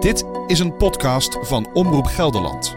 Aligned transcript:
Dit 0.00 0.24
is 0.46 0.58
een 0.58 0.76
podcast 0.76 1.38
van 1.40 1.68
Omroep 1.72 2.06
Gelderland. 2.06 2.76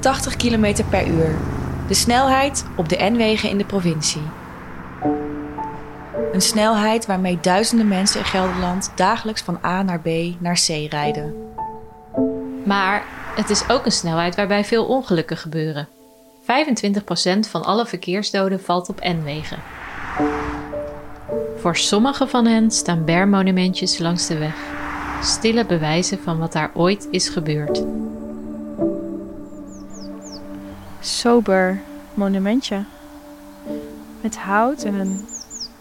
...80 0.00 0.36
km 0.36 0.84
per 0.90 1.06
uur. 1.06 1.36
De 1.88 1.94
snelheid 1.94 2.64
op 2.76 2.88
de 2.88 2.96
N-wegen 2.96 3.48
in 3.50 3.58
de 3.58 3.64
provincie. 3.64 4.22
Een 6.32 6.40
snelheid 6.40 7.06
waarmee 7.06 7.38
duizenden 7.40 7.88
mensen 7.88 8.20
in 8.20 8.26
Gelderland... 8.26 8.92
...dagelijks 8.94 9.42
van 9.42 9.58
A 9.64 9.82
naar 9.82 10.00
B 10.00 10.08
naar 10.38 10.60
C 10.66 10.68
rijden. 10.90 11.34
Maar 12.64 13.04
het 13.34 13.50
is 13.50 13.68
ook 13.68 13.84
een 13.84 13.92
snelheid 13.92 14.34
waarbij 14.36 14.64
veel 14.64 14.84
ongelukken 14.84 15.36
gebeuren. 15.36 15.88
25% 16.44 16.46
van 17.50 17.64
alle 17.64 17.86
verkeersdoden 17.86 18.60
valt 18.60 18.88
op 18.88 19.00
N-wegen. 19.00 19.58
Voor 21.56 21.76
sommige 21.76 22.26
van 22.26 22.46
hen 22.46 22.70
staan 22.70 23.04
bermonumentjes 23.04 23.98
langs 23.98 24.26
de 24.26 24.38
weg. 24.38 24.56
Stille 25.22 25.66
bewijzen 25.66 26.18
van 26.18 26.38
wat 26.38 26.52
daar 26.52 26.70
ooit 26.74 27.08
is 27.10 27.28
gebeurd. 27.28 27.84
Sober 31.00 31.80
monumentje. 32.14 32.84
Met 34.20 34.36
hout 34.36 34.82
en 34.82 35.26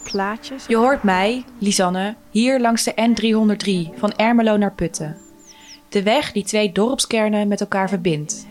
plaatjes. 0.03 0.65
Je 0.67 0.75
hoort 0.75 1.03
mij, 1.03 1.45
Lisanne, 1.57 2.15
hier 2.29 2.59
langs 2.59 2.83
de 2.83 2.93
N303 2.93 3.97
van 3.99 4.13
Ermelo 4.15 4.57
naar 4.57 4.73
Putten. 4.73 5.17
De 5.89 6.03
weg 6.03 6.31
die 6.31 6.43
twee 6.43 6.71
dorpskernen 6.71 7.47
met 7.47 7.61
elkaar 7.61 7.89
verbindt. 7.89 8.45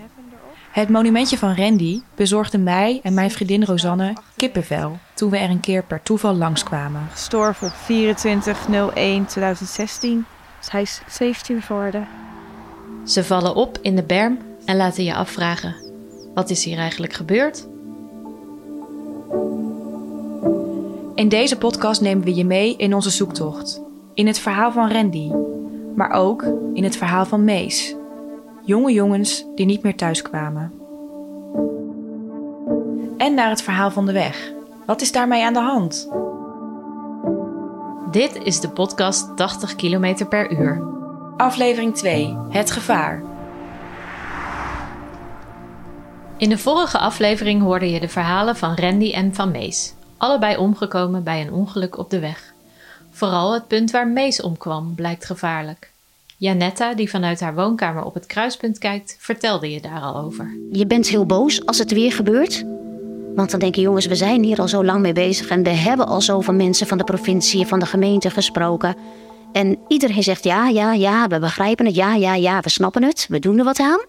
Het 0.72 0.88
monumentje 0.88 1.38
van 1.38 1.54
Randy 1.54 2.00
bezorgde 2.14 2.58
mij 2.58 3.00
en 3.02 3.14
mijn 3.14 3.30
vriendin 3.30 3.64
Rosanne 3.64 4.12
kippenvel 4.36 4.98
toen 5.14 5.30
we 5.30 5.36
er 5.36 5.50
een 5.50 5.60
keer 5.60 5.84
per 5.84 6.02
toeval 6.02 6.34
langskwamen. 6.34 7.08
Gestorven 7.10 7.66
op 7.66 7.72
24-01-2016. 7.72 7.78
Dus 10.58 10.70
hij 10.70 10.82
is 10.82 11.00
17 11.08 11.62
geworden. 11.62 12.08
Ze 13.06 13.24
vallen 13.24 13.54
op 13.54 13.78
in 13.82 13.96
de 13.96 14.02
berm 14.02 14.38
en 14.64 14.76
laten 14.76 15.04
je 15.04 15.14
afvragen: 15.14 15.74
wat 16.34 16.50
is 16.50 16.64
hier 16.64 16.78
eigenlijk 16.78 17.12
gebeurd? 17.12 17.66
In 21.14 21.28
deze 21.28 21.58
podcast 21.58 22.00
nemen 22.00 22.24
we 22.24 22.34
je 22.34 22.44
mee 22.44 22.76
in 22.76 22.94
onze 22.94 23.10
zoektocht. 23.10 23.80
In 24.14 24.26
het 24.26 24.38
verhaal 24.38 24.72
van 24.72 24.92
Randy, 24.92 25.30
maar 25.94 26.10
ook 26.10 26.42
in 26.74 26.84
het 26.84 26.96
verhaal 26.96 27.26
van 27.26 27.44
Mees. 27.44 27.94
Jonge 28.64 28.92
jongens 28.92 29.44
die 29.54 29.66
niet 29.66 29.82
meer 29.82 29.96
thuis 29.96 30.22
kwamen. 30.22 30.72
En 33.16 33.34
naar 33.34 33.48
het 33.48 33.62
verhaal 33.62 33.90
van 33.90 34.06
de 34.06 34.12
weg. 34.12 34.52
Wat 34.86 35.00
is 35.00 35.12
daarmee 35.12 35.44
aan 35.44 35.52
de 35.52 35.60
hand? 35.60 36.08
Dit 38.10 38.42
is 38.44 38.60
de 38.60 38.68
podcast 38.68 39.36
80 39.36 39.74
km 39.74 40.26
per 40.28 40.52
uur. 40.52 40.82
Aflevering 41.36 41.94
2: 41.94 42.36
Het 42.48 42.70
gevaar. 42.70 43.22
In 46.36 46.48
de 46.48 46.58
vorige 46.58 46.98
aflevering 46.98 47.62
hoorde 47.62 47.90
je 47.90 48.00
de 48.00 48.08
verhalen 48.08 48.56
van 48.56 48.74
Randy 48.74 49.12
en 49.12 49.34
van 49.34 49.50
Mees, 49.50 49.94
allebei 50.16 50.56
omgekomen 50.56 51.24
bij 51.24 51.40
een 51.40 51.52
ongeluk 51.52 51.98
op 51.98 52.10
de 52.10 52.18
weg. 52.18 52.54
Vooral 53.10 53.52
het 53.52 53.66
punt 53.66 53.90
waar 53.90 54.08
Mees 54.08 54.42
omkwam 54.42 54.94
blijkt 54.94 55.24
gevaarlijk. 55.24 55.91
Janetta, 56.42 56.94
die 56.94 57.10
vanuit 57.10 57.40
haar 57.40 57.54
woonkamer 57.54 58.04
op 58.04 58.14
het 58.14 58.26
kruispunt 58.26 58.78
kijkt, 58.78 59.16
vertelde 59.18 59.70
je 59.70 59.80
daar 59.80 60.00
al 60.00 60.16
over. 60.16 60.58
Je 60.72 60.86
bent 60.86 61.08
heel 61.08 61.26
boos 61.26 61.66
als 61.66 61.78
het 61.78 61.92
weer 61.92 62.12
gebeurt. 62.12 62.64
Want 63.34 63.50
dan 63.50 63.60
denk 63.60 63.74
je, 63.74 63.80
jongens, 63.80 64.06
we 64.06 64.14
zijn 64.14 64.42
hier 64.42 64.58
al 64.58 64.68
zo 64.68 64.84
lang 64.84 65.00
mee 65.00 65.12
bezig 65.12 65.48
en 65.48 65.62
we 65.62 65.70
hebben 65.70 66.06
al 66.06 66.20
zoveel 66.20 66.54
mensen 66.54 66.86
van 66.86 66.98
de 66.98 67.04
provincie, 67.04 67.66
van 67.66 67.78
de 67.78 67.86
gemeente 67.86 68.30
gesproken. 68.30 68.96
En 69.52 69.78
iedereen 69.88 70.22
zegt 70.22 70.44
ja, 70.44 70.68
ja, 70.68 70.92
ja, 70.92 71.26
we 71.26 71.38
begrijpen 71.38 71.86
het, 71.86 71.94
ja, 71.94 72.14
ja, 72.14 72.34
ja, 72.34 72.60
we 72.60 72.70
snappen 72.70 73.02
het, 73.02 73.26
we 73.28 73.38
doen 73.38 73.58
er 73.58 73.64
wat 73.64 73.80
aan. 73.80 74.04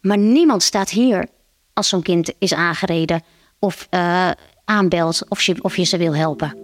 Maar 0.00 0.18
niemand 0.18 0.62
staat 0.62 0.90
hier 0.90 1.26
als 1.72 1.88
zo'n 1.88 2.02
kind 2.02 2.32
is 2.38 2.54
aangereden 2.54 3.22
of 3.58 3.86
uh, 3.90 4.30
aanbelt 4.64 5.22
of 5.28 5.42
je, 5.42 5.62
of 5.62 5.76
je 5.76 5.84
ze 5.84 5.96
wil 5.96 6.14
helpen. 6.14 6.56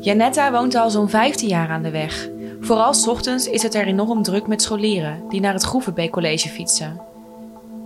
Janetta 0.00 0.52
woont 0.52 0.74
al 0.74 0.90
zo'n 0.90 1.08
15 1.08 1.48
jaar 1.48 1.68
aan 1.68 1.82
de 1.82 1.90
weg. 1.90 2.30
Vooral 2.64 2.94
ochtends 3.06 3.46
is 3.46 3.62
het 3.62 3.74
er 3.74 3.86
enorm 3.86 4.22
druk 4.22 4.46
met 4.46 4.62
scholieren 4.62 5.22
die 5.28 5.40
naar 5.40 5.52
het 5.52 5.62
Groevenbeek 5.62 6.10
College 6.10 6.48
fietsen. 6.48 7.00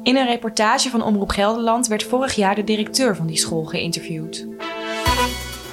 In 0.03 0.17
een 0.17 0.27
reportage 0.27 0.91
van 0.91 1.03
Omroep 1.03 1.31
Gelderland 1.31 1.87
werd 1.87 2.03
vorig 2.03 2.35
jaar 2.35 2.55
de 2.55 2.65
directeur 2.65 3.17
van 3.17 3.27
die 3.27 3.37
school 3.37 3.65
geïnterviewd. 3.65 4.47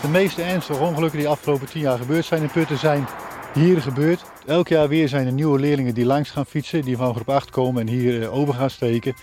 De 0.01 0.07
meeste 0.11 0.41
ernstige 0.41 0.83
ongelukken 0.83 1.19
die 1.19 1.27
afgelopen 1.27 1.69
10 1.69 1.81
jaar 1.81 1.97
gebeurd 1.97 2.25
zijn 2.25 2.41
in 2.41 2.51
Putten 2.51 2.77
zijn 2.77 3.07
hier 3.53 3.81
gebeurd. 3.81 4.23
Elk 4.45 4.67
jaar 4.67 4.87
weer 4.87 5.07
zijn 5.07 5.25
er 5.25 5.33
nieuwe 5.33 5.59
leerlingen 5.59 5.93
die 5.93 6.05
langs 6.05 6.29
gaan 6.29 6.45
fietsen, 6.45 6.81
die 6.81 6.97
van 6.97 7.13
groep 7.13 7.29
8 7.29 7.49
komen 7.49 7.81
en 7.81 7.87
hier 7.87 8.31
over 8.31 8.53
gaan 8.53 8.69
steken. 8.69 9.13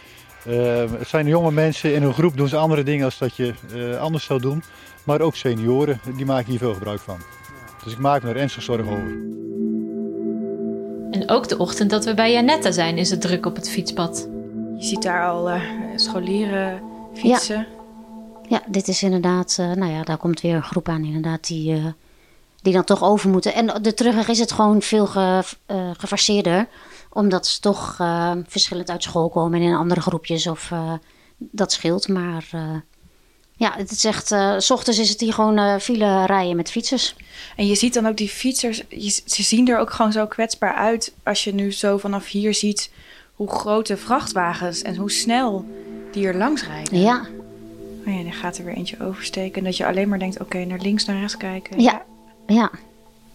Uh, 0.48 0.84
het 0.98 1.08
zijn 1.08 1.26
jonge 1.26 1.52
mensen, 1.52 1.94
in 1.94 2.02
een 2.02 2.14
groep 2.14 2.36
doen 2.36 2.48
ze 2.48 2.56
andere 2.56 2.82
dingen 2.82 3.04
als 3.04 3.18
dat 3.18 3.36
je 3.36 3.54
uh, 3.74 4.00
anders 4.00 4.24
zou 4.24 4.40
doen. 4.40 4.62
Maar 5.04 5.20
ook 5.20 5.36
senioren, 5.36 6.00
die 6.16 6.26
maken 6.26 6.50
hier 6.50 6.58
veel 6.58 6.74
gebruik 6.74 7.00
van. 7.00 7.18
Dus 7.84 7.92
ik 7.92 7.98
maak 7.98 8.22
me 8.22 8.28
er 8.28 8.36
ernstig 8.36 8.62
zorgen 8.62 8.92
over. 8.92 9.39
En 11.10 11.28
ook 11.28 11.48
de 11.48 11.58
ochtend 11.58 11.90
dat 11.90 12.04
we 12.04 12.14
bij 12.14 12.32
Janetta 12.32 12.70
zijn 12.70 12.98
is 12.98 13.10
het 13.10 13.20
druk 13.20 13.46
op 13.46 13.56
het 13.56 13.70
fietspad. 13.70 14.28
Je 14.78 14.84
ziet 14.86 15.02
daar 15.02 15.28
al 15.28 15.50
uh, 15.50 15.62
scholieren 15.96 16.82
fietsen. 17.14 17.56
Ja. 17.56 17.66
ja, 18.48 18.62
dit 18.66 18.88
is 18.88 19.02
inderdaad, 19.02 19.56
nou 19.58 19.92
ja, 19.92 20.02
daar 20.02 20.16
komt 20.16 20.40
weer 20.40 20.54
een 20.54 20.62
groep 20.62 20.88
aan 20.88 21.04
inderdaad 21.04 21.46
die, 21.46 21.94
die 22.62 22.72
dan 22.72 22.84
toch 22.84 23.02
over 23.02 23.30
moeten. 23.30 23.54
En 23.54 23.82
de 23.82 23.94
terugweg 23.94 24.28
is 24.28 24.38
het 24.38 24.52
gewoon 24.52 24.82
veel 24.82 25.06
ge, 25.06 25.42
gefaseerder 25.96 26.68
omdat 27.12 27.46
ze 27.46 27.60
toch 27.60 27.96
verschillend 28.46 28.90
uit 28.90 29.02
school 29.02 29.28
komen 29.28 29.60
en 29.60 29.66
in 29.66 29.74
andere 29.74 30.00
groepjes 30.00 30.46
of 30.46 30.72
dat 31.36 31.72
scheelt. 31.72 32.08
Maar 32.08 32.50
ja, 33.60 33.74
het 33.76 33.90
is 33.90 34.04
echt, 34.04 34.34
s 34.58 34.70
ochtends 34.70 34.98
is 34.98 35.08
het 35.08 35.20
hier 35.20 35.32
gewoon 35.32 35.80
file 35.80 36.26
rijden 36.26 36.56
met 36.56 36.70
fietsers. 36.70 37.14
En 37.56 37.66
je 37.66 37.74
ziet 37.74 37.94
dan 37.94 38.06
ook 38.06 38.16
die 38.16 38.28
fietsers, 38.28 38.82
je, 38.88 39.20
ze 39.24 39.42
zien 39.42 39.68
er 39.68 39.78
ook 39.78 39.90
gewoon 39.90 40.12
zo 40.12 40.26
kwetsbaar 40.26 40.74
uit 40.74 41.12
als 41.22 41.44
je 41.44 41.54
nu 41.54 41.72
zo 41.72 41.98
vanaf 41.98 42.28
hier 42.28 42.54
ziet 42.54 42.90
hoe 43.34 43.50
grote 43.50 43.96
vrachtwagens 43.96 44.82
en 44.82 44.96
hoe 44.96 45.10
snel 45.10 45.64
die 46.12 46.26
er 46.26 46.36
langs 46.36 46.64
rijden. 46.64 47.00
Ja. 47.00 47.26
Oh 48.06 48.14
ja, 48.14 48.22
dan 48.22 48.32
gaat 48.32 48.58
er 48.58 48.64
weer 48.64 48.74
eentje 48.74 49.04
oversteken 49.04 49.58
en 49.58 49.64
dat 49.64 49.76
je 49.76 49.86
alleen 49.86 50.08
maar 50.08 50.18
denkt, 50.18 50.34
oké, 50.34 50.44
okay, 50.44 50.64
naar 50.64 50.78
links, 50.78 51.04
naar 51.04 51.18
rechts 51.18 51.36
kijken. 51.36 51.80
Ja, 51.80 52.02
ja. 52.46 52.70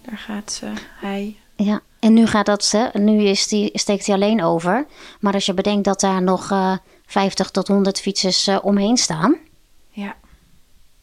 Daar 0.01 0.17
gaat 0.17 0.51
ze, 0.51 0.71
hij. 0.99 1.35
Ja, 1.55 1.81
en 1.99 2.13
nu 2.13 2.27
gaat 2.27 2.45
dat, 2.45 2.71
hè, 2.71 2.99
nu 2.99 3.23
is 3.23 3.47
die, 3.47 3.69
steekt 3.73 4.05
hij 4.05 4.15
alleen 4.15 4.43
over. 4.43 4.85
Maar 5.19 5.33
als 5.33 5.45
je 5.45 5.53
bedenkt 5.53 5.83
dat 5.83 5.99
daar 5.99 6.23
nog 6.23 6.51
uh, 6.51 6.77
50 7.05 7.49
tot 7.51 7.67
100 7.67 7.99
fietsers 7.99 8.47
uh, 8.47 8.57
omheen 8.61 8.97
staan. 8.97 9.35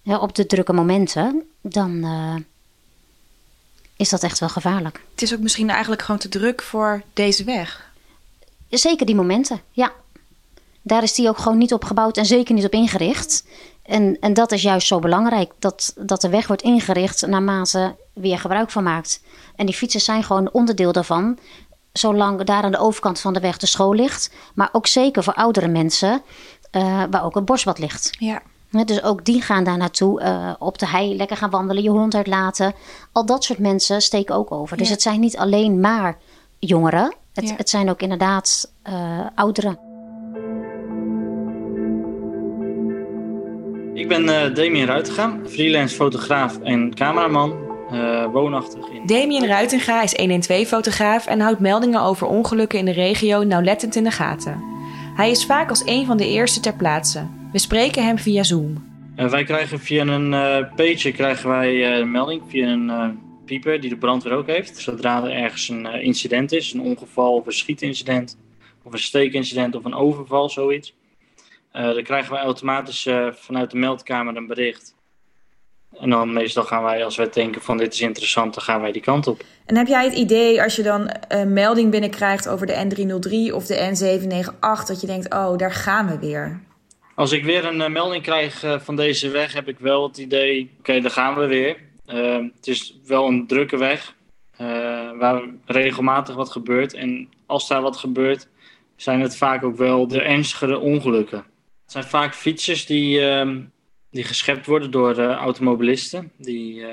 Ja. 0.02 0.18
Op 0.18 0.34
de 0.34 0.46
drukke 0.46 0.72
momenten, 0.72 1.42
dan 1.60 1.90
uh, 1.90 2.34
is 3.96 4.08
dat 4.08 4.22
echt 4.22 4.38
wel 4.38 4.48
gevaarlijk. 4.48 5.00
Het 5.10 5.22
is 5.22 5.34
ook 5.34 5.40
misschien 5.40 5.70
eigenlijk 5.70 6.02
gewoon 6.02 6.20
te 6.20 6.28
druk 6.28 6.62
voor 6.62 7.02
deze 7.12 7.44
weg. 7.44 7.90
Zeker 8.68 9.06
die 9.06 9.14
momenten, 9.14 9.60
ja. 9.70 9.92
Daar 10.82 11.02
is 11.02 11.14
die 11.14 11.28
ook 11.28 11.38
gewoon 11.38 11.58
niet 11.58 11.72
op 11.72 11.84
gebouwd 11.84 12.16
en 12.16 12.26
zeker 12.26 12.54
niet 12.54 12.64
op 12.64 12.72
ingericht. 12.72 13.44
En, 13.82 14.16
en 14.20 14.34
dat 14.34 14.52
is 14.52 14.62
juist 14.62 14.86
zo 14.86 14.98
belangrijk, 14.98 15.52
dat, 15.58 15.94
dat 15.96 16.20
de 16.20 16.28
weg 16.28 16.46
wordt 16.46 16.62
ingericht 16.62 17.26
naarmate 17.26 17.96
weer 18.12 18.38
gebruik 18.38 18.70
van 18.70 18.82
maakt. 18.82 19.22
En 19.56 19.66
die 19.66 19.74
fietsers 19.74 20.04
zijn 20.04 20.24
gewoon 20.24 20.50
onderdeel 20.52 20.92
daarvan, 20.92 21.38
zolang 21.92 22.42
daar 22.44 22.62
aan 22.62 22.70
de 22.70 22.78
overkant 22.78 23.20
van 23.20 23.32
de 23.32 23.40
weg 23.40 23.56
de 23.56 23.66
school 23.66 23.94
ligt. 23.94 24.30
Maar 24.54 24.68
ook 24.72 24.86
zeker 24.86 25.22
voor 25.22 25.34
oudere 25.34 25.68
mensen, 25.68 26.22
uh, 26.72 27.04
waar 27.10 27.24
ook 27.24 27.36
een 27.36 27.44
bosbad 27.44 27.78
ligt. 27.78 28.10
Ja. 28.18 28.42
Dus 28.72 29.02
ook 29.02 29.24
die 29.24 29.42
gaan 29.42 29.64
daar 29.64 29.76
naartoe, 29.76 30.20
uh, 30.22 30.52
op 30.58 30.78
de 30.78 30.86
hei 30.86 31.16
lekker 31.16 31.36
gaan 31.36 31.50
wandelen, 31.50 31.82
je 31.82 31.90
hond 31.90 32.14
uitlaten. 32.14 32.72
Al 33.12 33.26
dat 33.26 33.44
soort 33.44 33.58
mensen 33.58 34.02
steken 34.02 34.34
ook 34.34 34.52
over. 34.52 34.76
Dus 34.76 34.86
Ja. 34.86 34.92
het 34.92 35.02
zijn 35.02 35.20
niet 35.20 35.36
alleen 35.36 35.80
maar 35.80 36.18
jongeren, 36.58 37.14
het, 37.34 37.48
Ja. 37.48 37.54
het 37.56 37.68
zijn 37.70 37.90
ook 37.90 38.02
inderdaad 38.02 38.72
uh, 38.88 39.20
ouderen. 39.34 39.78
Ik 43.94 44.08
ben 44.08 44.22
uh, 44.24 44.54
Damien 44.54 44.86
Ruitenga, 44.86 45.36
freelance 45.46 45.94
fotograaf 45.94 46.58
en 46.58 46.94
cameraman, 46.94 47.54
uh, 47.92 48.24
woonachtig 48.32 48.88
in... 48.88 49.06
Damien 49.06 49.46
Ruitenga 49.46 50.02
is 50.02 50.16
112-fotograaf 50.20 51.26
en 51.26 51.40
houdt 51.40 51.60
meldingen 51.60 52.00
over 52.02 52.26
ongelukken 52.26 52.78
in 52.78 52.84
de 52.84 52.92
regio 52.92 53.42
nauwlettend 53.42 53.96
in 53.96 54.04
de 54.04 54.10
gaten. 54.10 54.62
Hij 55.14 55.30
is 55.30 55.46
vaak 55.46 55.68
als 55.68 55.82
een 55.84 56.06
van 56.06 56.16
de 56.16 56.26
eerste 56.28 56.60
ter 56.60 56.74
plaatse. 56.74 57.26
We 57.52 57.58
spreken 57.58 58.04
hem 58.04 58.18
via 58.18 58.42
Zoom. 58.42 58.90
Uh, 59.16 59.30
wij 59.30 59.44
krijgen 59.44 59.80
via 59.80 60.06
een 60.06 60.32
uh, 60.32 60.74
page 60.76 61.12
krijgen 61.12 61.48
wij 61.48 61.98
een 62.00 62.10
melding 62.10 62.42
via 62.48 62.68
een 62.68 63.18
pieper 63.44 63.80
die 63.80 63.90
de 63.90 63.96
brandweer 63.96 64.32
ook 64.32 64.46
heeft. 64.46 64.78
Zodra 64.78 65.24
er 65.24 65.30
ergens 65.30 65.68
een 65.68 65.86
incident 65.86 66.52
is, 66.52 66.72
een 66.72 66.80
ongeval 66.80 67.34
of 67.34 67.46
een 67.46 67.52
schietincident 67.52 68.36
of 68.82 68.92
een 68.92 68.98
steekincident 68.98 69.74
of 69.74 69.84
een 69.84 69.94
overval, 69.94 70.50
zoiets. 70.50 70.94
eh, 71.72 71.82
dan 71.82 72.02
krijgen 72.02 72.32
wij 72.32 72.42
automatisch 72.42 73.06
eh, 73.06 73.26
vanuit 73.32 73.70
de 73.70 73.78
meldkamer 73.78 74.36
een 74.36 74.46
bericht. 74.46 74.94
En 76.00 76.10
dan 76.10 76.32
meestal 76.32 76.64
gaan 76.64 76.82
wij, 76.82 77.04
als 77.04 77.16
wij 77.16 77.30
denken 77.30 77.62
van 77.62 77.76
dit 77.76 77.92
is 77.92 78.00
interessant, 78.00 78.54
dan 78.54 78.62
gaan 78.62 78.80
wij 78.80 78.92
die 78.92 79.02
kant 79.02 79.26
op. 79.26 79.44
En 79.66 79.76
heb 79.76 79.86
jij 79.86 80.04
het 80.04 80.14
idee 80.14 80.62
als 80.62 80.76
je 80.76 80.82
dan 80.82 81.10
een 81.28 81.52
melding 81.52 81.90
binnenkrijgt 81.90 82.48
over 82.48 82.66
de 82.66 82.74
N303 82.74 83.54
of 83.54 83.66
de 83.66 83.76
N798 83.76 84.86
dat 84.86 85.00
je 85.00 85.06
denkt, 85.06 85.34
oh, 85.34 85.56
daar 85.56 85.72
gaan 85.72 86.06
we 86.06 86.18
weer? 86.18 86.60
Als 87.14 87.32
ik 87.32 87.44
weer 87.44 87.64
een 87.64 87.80
uh, 87.80 87.88
melding 87.88 88.22
krijg 88.22 88.64
uh, 88.64 88.78
van 88.78 88.96
deze 88.96 89.28
weg, 89.28 89.52
heb 89.52 89.68
ik 89.68 89.78
wel 89.78 90.02
het 90.08 90.18
idee, 90.18 90.70
oké, 90.78 91.00
daar 91.00 91.10
gaan 91.10 91.34
we 91.34 91.46
weer. 91.46 91.76
Uh, 92.06 92.46
het 92.54 92.66
is 92.66 92.98
wel 93.06 93.26
een 93.26 93.46
drukke 93.46 93.76
weg, 93.76 94.14
waar 95.18 95.42
regelmatig 95.64 96.34
wat 96.34 96.50
gebeurt. 96.50 96.94
En 96.94 97.28
als 97.46 97.68
daar 97.68 97.82
wat 97.82 97.96
gebeurt, 97.96 98.48
zijn 98.96 99.20
het 99.20 99.36
vaak 99.36 99.64
ook 99.64 99.76
wel 99.76 100.06
de 100.06 100.22
ernstigere 100.22 100.78
ongelukken. 100.78 101.38
Het 101.82 101.92
zijn 101.92 102.04
vaak 102.04 102.34
fietsers 102.34 102.86
die, 102.86 103.20
ehm, 103.20 103.60
die 104.10 104.24
geschept 104.24 104.66
worden 104.66 104.90
door 104.90 105.18
automobilisten. 105.18 106.32
Die 106.36 106.84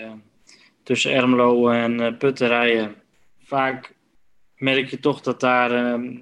tussen 0.83 1.13
Ermelo 1.13 1.69
en 1.69 2.17
Putten 2.17 2.47
rijden. 2.47 2.95
Vaak 3.43 3.93
merk 4.57 4.89
je 4.89 4.99
toch 4.99 5.21
dat 5.21 5.39
daar 5.39 5.71
ehm, 5.71 6.17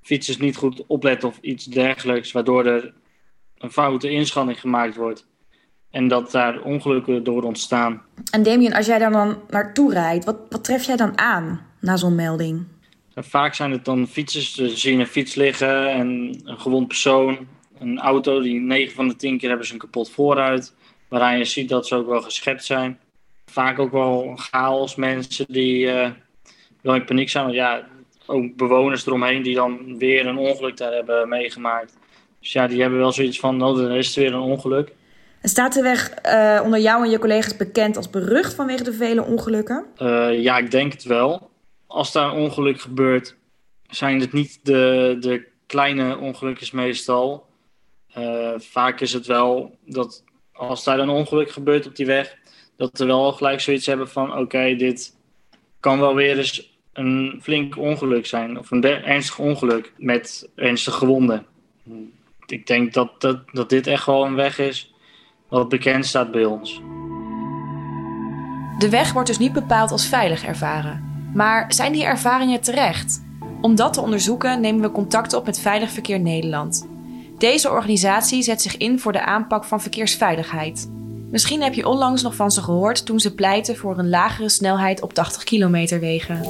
fietsers 0.00 0.36
niet 0.36 0.56
goed 0.56 0.84
opletten 0.86 1.28
of 1.28 1.38
iets 1.40 1.64
dergelijks, 1.64 2.32
waardoor 2.32 2.66
er 2.66 2.92
een 3.62 3.72
foute 3.72 4.10
inschatting 4.10 4.60
gemaakt 4.60 4.96
wordt. 4.96 5.26
En 5.90 6.08
dat 6.08 6.30
daar 6.30 6.60
ongelukken 6.60 7.24
door 7.24 7.42
ontstaan. 7.42 8.02
En 8.30 8.42
Damien, 8.42 8.74
als 8.74 8.86
jij 8.86 8.98
daar 8.98 9.10
dan 9.10 9.38
naartoe 9.48 9.92
rijdt, 9.92 10.24
wat, 10.24 10.36
wat 10.48 10.64
tref 10.64 10.84
jij 10.84 10.96
dan 10.96 11.18
aan 11.18 11.66
na 11.80 11.96
zo'n 11.96 12.14
melding? 12.14 12.64
Vaak 13.14 13.54
zijn 13.54 13.70
het 13.70 13.84
dan 13.84 14.06
fietsers. 14.06 14.54
Dan 14.54 14.68
zie 14.68 14.92
je 14.92 14.98
een 14.98 15.06
fiets 15.06 15.34
liggen 15.34 15.90
en 15.90 16.08
een 16.44 16.60
gewond 16.60 16.88
persoon. 16.88 17.46
Een 17.78 17.98
auto, 17.98 18.40
die 18.40 18.60
9 18.60 18.94
van 18.94 19.08
de 19.08 19.16
10 19.16 19.38
keer 19.38 19.48
hebben 19.48 19.66
ze 19.66 19.72
een 19.72 19.78
kapot 19.78 20.10
vooruit. 20.10 20.74
Waaraan 21.08 21.38
je 21.38 21.44
ziet 21.44 21.68
dat 21.68 21.86
ze 21.86 21.94
ook 21.94 22.06
wel 22.06 22.22
geschept 22.22 22.64
zijn. 22.64 22.98
Vaak 23.46 23.78
ook 23.78 23.92
wel 23.92 24.32
chaos, 24.36 24.94
mensen 24.94 25.46
die 25.48 25.86
uh, 25.86 26.10
wel 26.82 26.94
in 26.94 27.04
paniek 27.04 27.28
zijn. 27.28 27.44
Want 27.44 27.56
ja, 27.56 27.86
ook 28.26 28.56
bewoners 28.56 29.06
eromheen 29.06 29.42
die 29.42 29.54
dan 29.54 29.98
weer 29.98 30.26
een 30.26 30.36
ongeluk 30.36 30.76
daar 30.76 30.92
hebben 30.92 31.28
meegemaakt. 31.28 31.98
Dus 32.42 32.52
ja, 32.52 32.66
die 32.66 32.80
hebben 32.80 32.98
wel 32.98 33.12
zoiets 33.12 33.40
van, 33.40 33.62
oh, 33.62 33.76
dan 33.76 33.90
is 33.90 34.06
het 34.06 34.14
weer 34.14 34.34
een 34.34 34.40
ongeluk. 34.40 34.92
En 35.40 35.48
staat 35.48 35.74
de 35.74 35.82
weg 35.82 36.14
uh, 36.26 36.60
onder 36.64 36.80
jou 36.80 37.04
en 37.04 37.10
je 37.10 37.18
collega's 37.18 37.56
bekend 37.56 37.96
als 37.96 38.10
berucht 38.10 38.54
vanwege 38.54 38.84
de 38.84 38.92
vele 38.92 39.22
ongelukken? 39.22 39.86
Uh, 39.98 40.42
ja, 40.42 40.58
ik 40.58 40.70
denk 40.70 40.92
het 40.92 41.04
wel. 41.04 41.50
Als 41.86 42.12
daar 42.12 42.26
een 42.26 42.42
ongeluk 42.42 42.80
gebeurt, 42.80 43.36
zijn 43.90 44.20
het 44.20 44.32
niet 44.32 44.60
de, 44.62 45.16
de 45.20 45.46
kleine 45.66 46.18
ongelukjes 46.18 46.70
meestal. 46.70 47.46
Uh, 48.18 48.52
vaak 48.56 49.00
is 49.00 49.12
het 49.12 49.26
wel 49.26 49.76
dat 49.86 50.24
als 50.52 50.84
daar 50.84 50.98
een 50.98 51.08
ongeluk 51.08 51.50
gebeurt 51.50 51.86
op 51.86 51.96
die 51.96 52.06
weg, 52.06 52.36
dat 52.76 52.98
we 52.98 53.04
wel 53.04 53.32
gelijk 53.32 53.60
zoiets 53.60 53.86
hebben 53.86 54.08
van, 54.08 54.30
oké, 54.30 54.40
okay, 54.40 54.76
dit 54.76 55.16
kan 55.80 56.00
wel 56.00 56.14
weer 56.14 56.38
eens 56.38 56.78
een 56.92 57.38
flink 57.42 57.76
ongeluk 57.76 58.26
zijn. 58.26 58.58
Of 58.58 58.70
een 58.70 58.84
ernstig 58.84 59.38
ongeluk 59.38 59.92
met 59.96 60.48
ernstige 60.54 60.96
gewonden 60.96 61.46
ik 62.46 62.66
denk 62.66 62.92
dat, 62.92 63.20
dat, 63.20 63.38
dat 63.52 63.68
dit 63.68 63.86
echt 63.86 64.06
wel 64.06 64.24
een 64.24 64.34
weg 64.34 64.58
is 64.58 64.92
wat 65.48 65.68
bekend 65.68 66.06
staat 66.06 66.30
bij 66.30 66.44
ons. 66.44 66.80
De 68.78 68.88
weg 68.90 69.12
wordt 69.12 69.28
dus 69.28 69.38
niet 69.38 69.52
bepaald 69.52 69.90
als 69.90 70.06
veilig 70.06 70.44
ervaren. 70.44 71.30
Maar 71.34 71.72
zijn 71.72 71.92
die 71.92 72.04
ervaringen 72.04 72.60
terecht? 72.60 73.24
Om 73.60 73.74
dat 73.74 73.92
te 73.92 74.00
onderzoeken 74.00 74.60
nemen 74.60 74.82
we 74.82 74.90
contact 74.90 75.34
op 75.34 75.46
met 75.46 75.60
Veilig 75.60 75.90
Verkeer 75.90 76.20
Nederland. 76.20 76.88
Deze 77.38 77.70
organisatie 77.70 78.42
zet 78.42 78.62
zich 78.62 78.76
in 78.76 78.98
voor 78.98 79.12
de 79.12 79.24
aanpak 79.24 79.64
van 79.64 79.80
verkeersveiligheid. 79.80 80.90
Misschien 81.30 81.62
heb 81.62 81.74
je 81.74 81.88
onlangs 81.88 82.22
nog 82.22 82.34
van 82.34 82.50
ze 82.50 82.62
gehoord 82.62 83.06
toen 83.06 83.20
ze 83.20 83.34
pleiten 83.34 83.76
voor 83.76 83.98
een 83.98 84.08
lagere 84.08 84.48
snelheid 84.48 85.02
op 85.02 85.12
80 85.12 85.44
kilometer 85.44 86.00
wegen. 86.00 86.40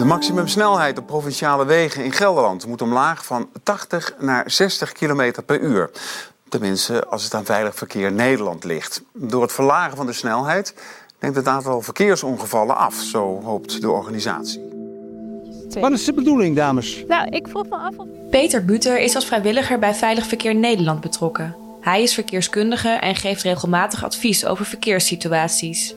De 0.00 0.06
maximumsnelheid 0.06 0.98
op 0.98 1.06
provinciale 1.06 1.64
wegen 1.64 2.04
in 2.04 2.12
Gelderland 2.12 2.66
moet 2.66 2.82
omlaag 2.82 3.24
van 3.24 3.48
80 3.62 4.14
naar 4.18 4.50
60 4.50 4.92
km 4.92 5.32
per 5.46 5.60
uur. 5.60 5.90
Tenminste, 6.48 7.06
als 7.06 7.24
het 7.24 7.34
aan 7.34 7.44
Veilig 7.44 7.74
Verkeer 7.74 8.12
Nederland 8.12 8.64
ligt. 8.64 9.02
Door 9.12 9.42
het 9.42 9.52
verlagen 9.52 9.96
van 9.96 10.06
de 10.06 10.12
snelheid 10.12 10.74
neemt 11.20 11.36
het 11.36 11.46
aantal 11.46 11.80
verkeersongevallen 11.80 12.76
af, 12.76 12.94
zo 12.94 13.40
hoopt 13.42 13.80
de 13.80 13.90
organisatie. 13.90 14.60
Wat 15.80 15.92
is 15.92 16.04
de 16.04 16.12
bedoeling, 16.12 16.56
dames? 16.56 17.04
Nou, 17.08 17.28
ik 17.28 17.48
vroeg 17.48 17.68
me 17.68 17.76
af 17.76 17.96
of... 17.96 18.06
Peter 18.30 18.64
Buter 18.64 18.98
is 18.98 19.14
als 19.14 19.26
vrijwilliger 19.26 19.78
bij 19.78 19.94
Veilig 19.94 20.26
Verkeer 20.26 20.54
Nederland 20.54 21.00
betrokken. 21.00 21.56
Hij 21.80 22.02
is 22.02 22.14
verkeerskundige 22.14 22.88
en 22.88 23.14
geeft 23.16 23.42
regelmatig 23.42 24.04
advies 24.04 24.46
over 24.46 24.64
verkeerssituaties. 24.64 25.94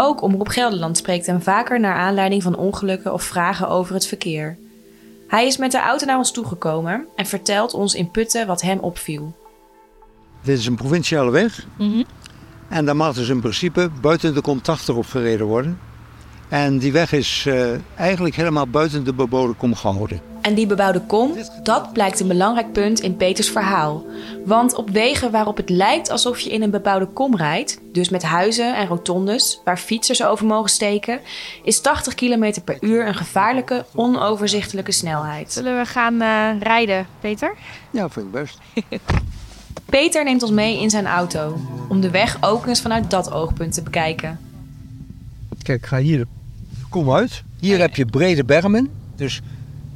Ook 0.00 0.22
Omroep 0.22 0.48
Gelderland 0.48 0.96
spreekt 0.96 1.26
hem 1.26 1.42
vaker 1.42 1.80
naar 1.80 1.94
aanleiding 1.94 2.42
van 2.42 2.56
ongelukken 2.56 3.12
of 3.12 3.22
vragen 3.22 3.68
over 3.68 3.94
het 3.94 4.06
verkeer. 4.06 4.58
Hij 5.28 5.46
is 5.46 5.56
met 5.56 5.70
de 5.70 5.78
auto 5.80 6.06
naar 6.06 6.16
ons 6.16 6.32
toegekomen 6.32 7.06
en 7.16 7.26
vertelt 7.26 7.74
ons 7.74 7.94
in 7.94 8.10
Putten 8.10 8.46
wat 8.46 8.60
hem 8.60 8.78
opviel. 8.78 9.34
Dit 10.42 10.58
is 10.58 10.66
een 10.66 10.74
provinciale 10.74 11.30
weg. 11.30 11.66
Mm 11.78 11.92
-hmm. 11.92 12.04
En 12.68 12.84
daar 12.84 12.96
mag 12.96 13.14
dus 13.14 13.28
in 13.28 13.40
principe 13.40 13.90
buiten 14.00 14.34
de 14.34 14.40
kom 14.40 14.62
80 14.62 14.94
op 14.94 15.06
gereden 15.06 15.46
worden. 15.46 15.78
En 16.48 16.78
die 16.78 16.92
weg 16.92 17.12
is 17.12 17.44
uh, 17.48 17.70
eigenlijk 17.94 18.34
helemaal 18.34 18.66
buiten 18.66 19.04
de 19.04 19.14
bebouwde 19.14 19.54
kom 19.54 19.74
gehouden. 19.74 20.20
En 20.40 20.54
die 20.54 20.66
bebouwde 20.66 21.00
kom, 21.00 21.34
dat 21.62 21.92
blijkt 21.92 22.20
een 22.20 22.28
belangrijk 22.28 22.72
punt 22.72 23.00
in 23.00 23.16
Peters 23.16 23.50
verhaal. 23.50 24.04
Want 24.44 24.74
op 24.74 24.90
wegen 24.90 25.30
waarop 25.30 25.56
het 25.56 25.70
lijkt 25.70 26.10
alsof 26.10 26.40
je 26.40 26.50
in 26.50 26.62
een 26.62 26.70
bebouwde 26.70 27.06
kom 27.06 27.36
rijdt, 27.36 27.80
dus 27.92 28.08
met 28.08 28.22
huizen 28.22 28.76
en 28.76 28.86
rotondes 28.86 29.60
waar 29.64 29.78
fietsers 29.78 30.24
over 30.24 30.46
mogen 30.46 30.70
steken, 30.70 31.20
is 31.62 31.80
80 31.80 32.14
km 32.14 32.52
per 32.64 32.76
uur 32.80 33.06
een 33.06 33.14
gevaarlijke, 33.14 33.84
onoverzichtelijke 33.94 34.92
snelheid. 34.92 35.52
Zullen 35.52 35.78
we 35.78 35.84
gaan 35.84 36.22
uh, 36.22 36.60
rijden, 36.60 37.06
Peter? 37.20 37.54
Ja, 37.90 38.08
vind 38.08 38.26
ik 38.26 38.32
best. 38.32 38.58
Peter 39.90 40.24
neemt 40.24 40.42
ons 40.42 40.52
mee 40.52 40.80
in 40.80 40.90
zijn 40.90 41.06
auto, 41.06 41.58
om 41.88 42.00
de 42.00 42.10
weg 42.10 42.36
ook 42.40 42.66
eens 42.66 42.80
vanuit 42.80 43.10
dat 43.10 43.32
oogpunt 43.32 43.74
te 43.74 43.82
bekijken. 43.82 44.38
Kijk, 45.62 45.86
ga 45.86 45.98
hier 45.98 46.26
kom 46.88 47.10
uit. 47.10 47.42
Hier 47.60 47.78
heb 47.78 47.96
je 47.96 48.04
brede 48.04 48.44
bermen. 48.44 48.88
Dus 49.16 49.40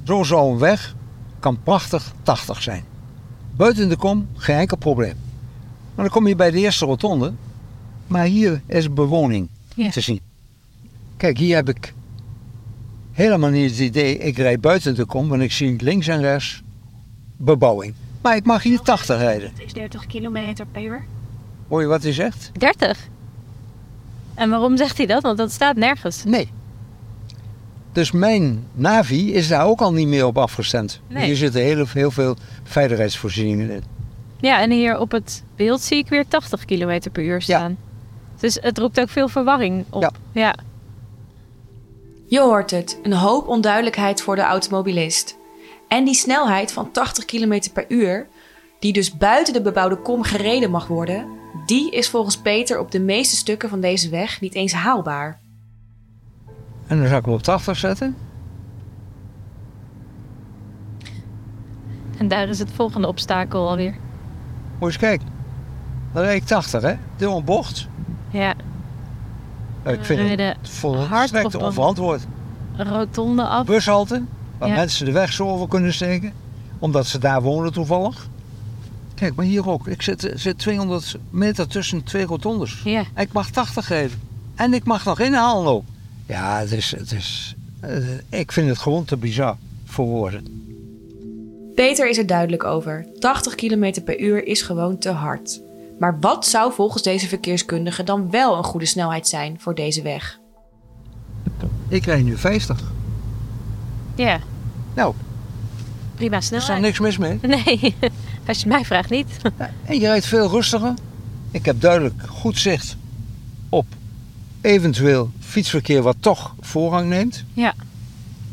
zo 0.04 0.22
zou 0.22 0.52
een 0.52 0.58
weg 0.58 0.94
kan 1.38 1.62
prachtig 1.62 2.12
80 2.22 2.62
zijn. 2.62 2.84
Buiten 3.56 3.88
de 3.88 3.96
kom 3.96 4.28
geen 4.36 4.56
enkel 4.56 4.76
probleem. 4.76 5.14
Maar 5.94 6.04
dan 6.04 6.14
kom 6.14 6.26
je 6.26 6.36
bij 6.36 6.50
de 6.50 6.58
eerste 6.58 6.84
rotonde. 6.84 7.32
Maar 8.06 8.24
hier 8.24 8.62
is 8.66 8.92
bewoning 8.92 9.48
ja. 9.74 9.90
te 9.90 10.00
zien. 10.00 10.20
Kijk, 11.16 11.38
hier 11.38 11.54
heb 11.54 11.68
ik 11.68 11.94
helemaal 13.12 13.50
niet 13.50 13.70
het 13.70 13.80
idee. 13.80 14.18
Ik 14.18 14.36
rijd 14.36 14.60
buiten 14.60 14.94
de 14.94 15.04
kom, 15.04 15.28
want 15.28 15.42
ik 15.42 15.52
zie 15.52 15.82
links 15.82 16.06
en 16.06 16.20
rechts 16.20 16.62
bebouwing. 17.36 17.94
Maar 18.20 18.36
ik 18.36 18.44
mag 18.44 18.62
hier 18.62 18.80
80 18.80 19.18
rijden. 19.18 19.50
Het 19.54 19.64
is 19.66 19.72
30 19.72 20.06
kilometer 20.06 20.66
per 20.66 20.82
uur. 20.82 21.04
Hoor 21.68 21.80
je 21.80 21.86
wat 21.86 22.02
hij 22.02 22.12
zegt? 22.12 22.50
30? 22.58 23.08
En 24.34 24.50
waarom 24.50 24.76
zegt 24.76 24.96
hij 24.96 25.06
dat? 25.06 25.22
Want 25.22 25.38
dat 25.38 25.52
staat 25.52 25.76
nergens. 25.76 26.24
Nee. 26.24 26.48
Dus 27.92 28.10
mijn 28.10 28.66
Navi 28.72 29.32
is 29.32 29.48
daar 29.48 29.66
ook 29.66 29.80
al 29.80 29.92
niet 29.92 30.06
meer 30.06 30.26
op 30.26 30.38
afgestemd. 30.38 31.00
Nee. 31.08 31.24
Hier 31.24 31.36
zitten 31.36 31.60
heel, 31.60 31.84
heel 31.92 32.10
veel 32.10 32.36
veiligheidsvoorzieningen 32.62 33.70
in. 33.70 33.82
Ja, 34.40 34.60
en 34.60 34.70
hier 34.70 34.98
op 34.98 35.10
het 35.10 35.42
beeld 35.56 35.80
zie 35.80 35.98
ik 35.98 36.08
weer 36.08 36.28
80 36.28 36.64
km 36.64 37.00
per 37.12 37.24
uur 37.24 37.42
staan. 37.42 37.70
Ja. 37.70 37.90
Dus 38.40 38.58
het 38.60 38.78
roept 38.78 39.00
ook 39.00 39.08
veel 39.08 39.28
verwarring 39.28 39.84
op. 39.90 40.02
Ja. 40.02 40.10
ja. 40.32 40.54
Je 42.26 42.40
hoort 42.40 42.70
het, 42.70 42.98
een 43.02 43.12
hoop 43.12 43.48
onduidelijkheid 43.48 44.22
voor 44.22 44.36
de 44.36 44.42
automobilist. 44.42 45.36
En 45.88 46.04
die 46.04 46.14
snelheid 46.14 46.72
van 46.72 46.90
80 46.90 47.24
km 47.24 47.60
per 47.72 47.84
uur, 47.88 48.26
die 48.78 48.92
dus 48.92 49.16
buiten 49.16 49.52
de 49.52 49.62
bebouwde 49.62 49.96
kom 49.96 50.22
gereden 50.22 50.70
mag 50.70 50.86
worden, 50.86 51.26
die 51.66 51.90
is 51.90 52.08
volgens 52.08 52.36
Peter 52.36 52.78
op 52.78 52.90
de 52.90 53.00
meeste 53.00 53.36
stukken 53.36 53.68
van 53.68 53.80
deze 53.80 54.08
weg 54.08 54.40
niet 54.40 54.54
eens 54.54 54.72
haalbaar. 54.72 55.41
En 56.86 56.98
dan 56.98 57.06
zou 57.06 57.18
ik 57.18 57.24
hem 57.24 57.34
op 57.34 57.42
80 57.42 57.76
zetten. 57.76 58.16
En 62.18 62.28
daar 62.28 62.48
is 62.48 62.58
het 62.58 62.70
volgende 62.70 63.08
obstakel 63.08 63.68
alweer. 63.68 63.94
Moet 64.78 64.88
eens 64.88 64.98
kijken. 64.98 65.28
Dan 66.12 66.22
rijd 66.22 66.42
ik 66.42 66.48
80, 66.48 66.82
hè? 66.82 66.94
Door 67.16 67.36
een 67.36 67.44
bocht. 67.44 67.88
Ja. 68.30 68.54
Ik 69.84 70.04
vind 70.04 70.40
het 70.40 70.56
volstrekt 70.62 71.54
onverantwoord. 71.54 72.26
Rotonde 72.76 73.44
af. 73.44 73.66
Bushalte, 73.66 74.22
waar 74.58 74.68
ja. 74.68 74.74
mensen 74.74 75.06
de 75.06 75.12
weg 75.12 75.32
zo 75.32 75.48
over 75.48 75.68
kunnen 75.68 75.92
steken. 75.94 76.32
Omdat 76.78 77.06
ze 77.06 77.18
daar 77.18 77.42
wonen 77.42 77.72
toevallig. 77.72 78.28
Kijk, 79.14 79.34
maar 79.34 79.44
hier 79.44 79.68
ook. 79.68 79.86
Ik 79.86 80.02
zit, 80.02 80.32
zit 80.34 80.58
200 80.58 81.18
meter 81.30 81.68
tussen 81.68 82.02
twee 82.02 82.24
rotondes. 82.24 82.80
Ja. 82.84 83.04
En 83.14 83.22
ik 83.22 83.32
mag 83.32 83.50
80 83.50 83.86
geven. 83.86 84.20
En 84.54 84.74
ik 84.74 84.84
mag 84.84 85.04
nog 85.04 85.20
inhalen 85.20 85.72
ook. 85.72 85.84
Ja, 86.32 86.58
het 86.58 86.72
is, 86.72 86.90
het 86.90 87.12
is, 87.12 87.54
uh, 87.84 88.40
ik 88.40 88.52
vind 88.52 88.68
het 88.68 88.78
gewoon 88.78 89.04
te 89.04 89.16
bizar 89.16 89.56
voor 89.84 90.06
woorden. 90.06 90.44
Peter 91.74 92.08
is 92.08 92.18
er 92.18 92.26
duidelijk 92.26 92.64
over. 92.64 93.06
80 93.18 93.54
km 93.54 94.02
per 94.04 94.20
uur 94.20 94.46
is 94.46 94.62
gewoon 94.62 94.98
te 94.98 95.10
hard. 95.10 95.60
Maar 95.98 96.20
wat 96.20 96.46
zou 96.46 96.72
volgens 96.72 97.02
deze 97.02 97.28
verkeerskundige 97.28 98.02
dan 98.02 98.30
wel 98.30 98.56
een 98.56 98.64
goede 98.64 98.86
snelheid 98.86 99.28
zijn 99.28 99.60
voor 99.60 99.74
deze 99.74 100.02
weg? 100.02 100.38
Ik 101.88 102.04
rijd 102.04 102.24
nu 102.24 102.36
50. 102.36 102.80
Ja, 104.14 104.40
Nou, 104.94 105.14
prima 106.14 106.36
er 106.36 106.42
staat 106.42 106.62
snelheid. 106.62 106.84
niks 106.84 106.98
mis 107.00 107.18
mee. 107.18 107.38
Nee, 107.64 107.94
als 108.46 108.56
je 108.58 108.64
het 108.64 108.66
mij 108.66 108.84
vraagt 108.84 109.10
niet. 109.10 109.36
En 109.84 109.94
je 110.00 110.06
rijdt 110.06 110.26
veel 110.26 110.50
rustiger. 110.50 110.94
Ik 111.50 111.64
heb 111.64 111.80
duidelijk 111.80 112.22
goed 112.28 112.58
zicht 112.58 112.96
op 113.68 113.86
eventueel 114.62 115.30
fietsverkeer 115.40 116.02
wat 116.02 116.16
toch 116.20 116.54
voorrang 116.60 117.08
neemt. 117.08 117.44
Ja. 117.52 117.74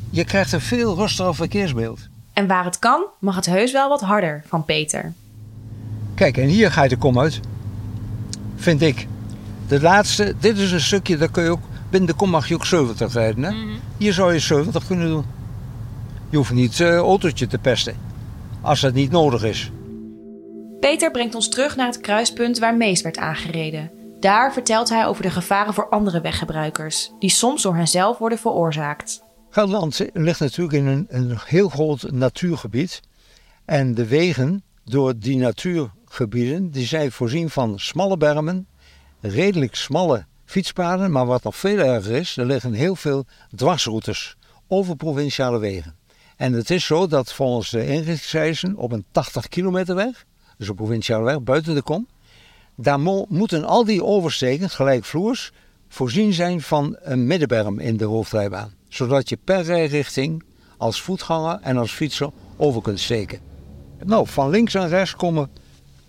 Je 0.10 0.24
krijgt 0.24 0.52
een 0.52 0.62
veel 0.62 0.96
rustiger 0.96 1.36
verkeersbeeld. 1.36 2.00
En 2.34 2.48
waar 2.48 2.66
het 2.66 2.80
kan, 2.80 3.06
mag 3.20 3.36
het 3.36 3.46
heus 3.46 3.72
wel 3.72 3.90
wat 3.90 4.02
harder 4.02 4.44
van 4.48 4.66
Peter. 4.66 5.14
Kijk, 6.16 6.38
en 6.38 6.48
hier 6.48 6.72
ga 6.72 6.84
je 6.84 6.90
de 6.90 6.98
kom 6.98 7.20
uit. 7.20 7.40
Vind 8.56 8.82
ik. 8.82 9.08
De 9.68 9.82
laatste, 9.82 10.36
dit 10.40 10.58
is 10.58 10.72
een 10.72 10.82
stukje, 10.82 11.18
daar 11.18 11.32
kun 11.32 11.44
je 11.44 11.50
ook, 11.50 11.62
binnen 11.90 12.10
de 12.10 12.16
kom 12.16 12.30
mag 12.30 12.48
je 12.48 12.56
ook 12.56 12.66
70 12.66 13.14
rijden. 13.14 13.44
Hè? 13.44 13.54
Hier 13.98 14.14
zou 14.14 14.34
je 14.34 14.40
70 14.40 14.88
kunnen 14.88 15.08
doen. 15.08 15.26
Je 16.30 16.38
hoeft 16.38 16.52
niet 16.52 16.80
uh, 16.80 16.96
autootje 16.96 17.48
te 17.48 17.58
pesten. 17.58 17.96
Als 18.62 18.80
dat 18.80 18.94
niet 18.94 19.12
nodig 19.12 19.44
is. 19.44 19.72
Peter 20.80 21.12
brengt 21.12 21.36
ons 21.36 21.50
terug 21.50 21.76
naar 21.76 21.88
het 21.88 22.02
kruispunt 22.02 22.60
waar 22.60 22.76
Mees 22.76 23.02
werd 23.02 23.18
aangereden. 23.18 23.99
Daar 24.20 24.54
vertelt 24.54 24.90
hij 24.90 25.06
over 25.06 25.24
de 25.24 25.30
gevaren 25.30 25.74
voor 25.74 25.90
andere 25.90 26.22
weggebruikers, 26.22 27.12
die 27.20 27.30
soms 27.30 27.62
door 27.62 27.76
henzelf 27.76 28.18
worden 28.18 28.38
veroorzaakt. 28.38 29.24
Gelderland 29.50 30.00
ligt 30.14 30.40
natuurlijk 30.40 30.78
in 30.78 30.86
een, 30.86 31.06
een 31.10 31.38
heel 31.46 31.70
groot 31.70 32.12
natuurgebied. 32.12 33.02
En 33.66 33.96
de 33.96 34.08
wegen 34.08 34.64
door 34.84 35.18
die 35.18 35.38
natuurgebieden 35.38 36.72
die 36.72 36.86
zijn 36.86 37.12
voorzien 37.12 37.50
van 37.50 37.80
smalle 37.80 38.18
bermen, 38.18 38.68
redelijk 39.20 39.76
smalle 39.76 40.26
fietspaden. 40.46 41.12
Maar 41.12 41.26
wat 41.26 41.44
nog 41.44 41.56
veel 41.56 41.78
erger 41.78 42.16
is, 42.16 42.38
er 42.38 42.46
liggen 42.46 42.74
heel 42.74 42.96
veel 42.96 43.26
dwarsroutes 43.56 44.36
over 44.68 44.96
provinciale 44.96 45.60
wegen. 45.60 45.96
En 46.38 46.54
het 46.54 46.70
is 46.70 46.86
zo 46.86 47.08
dat 47.08 47.34
volgens 47.34 47.70
de 47.70 47.88
inrichtingseisen 47.88 48.76
op 48.76 48.92
een 48.92 49.06
80 49.12 49.48
kilometer 49.48 49.96
weg, 49.96 50.26
dus 50.58 50.68
een 50.68 50.76
provinciale 50.76 51.24
weg 51.24 51.42
buiten 51.42 51.76
de 51.76 51.82
kom, 51.82 52.08
daar 52.82 53.00
mo- 53.00 53.26
moeten 53.30 53.64
al 53.64 53.86
die 53.86 54.04
oversteken 54.04 54.70
gelijkvloers 54.70 55.52
voorzien 55.88 56.34
zijn 56.34 56.62
van 56.62 56.98
een 57.00 57.28
middenberm 57.28 57.80
in 57.80 57.98
de 57.98 58.06
hoofdrijbaan. 58.06 58.74
Zodat 58.88 59.30
je 59.30 59.38
per 59.44 59.62
rijrichting 59.62 60.44
als 60.78 61.02
voetganger 61.02 61.60
en 61.62 61.78
als 61.78 61.92
fietser 61.92 62.30
over 62.58 62.82
kunt 62.82 63.00
steken. 63.00 63.40
Nou, 64.04 64.28
van 64.28 64.50
links 64.50 64.74
en 64.74 64.88
rechts 64.88 65.16
komen 65.16 65.50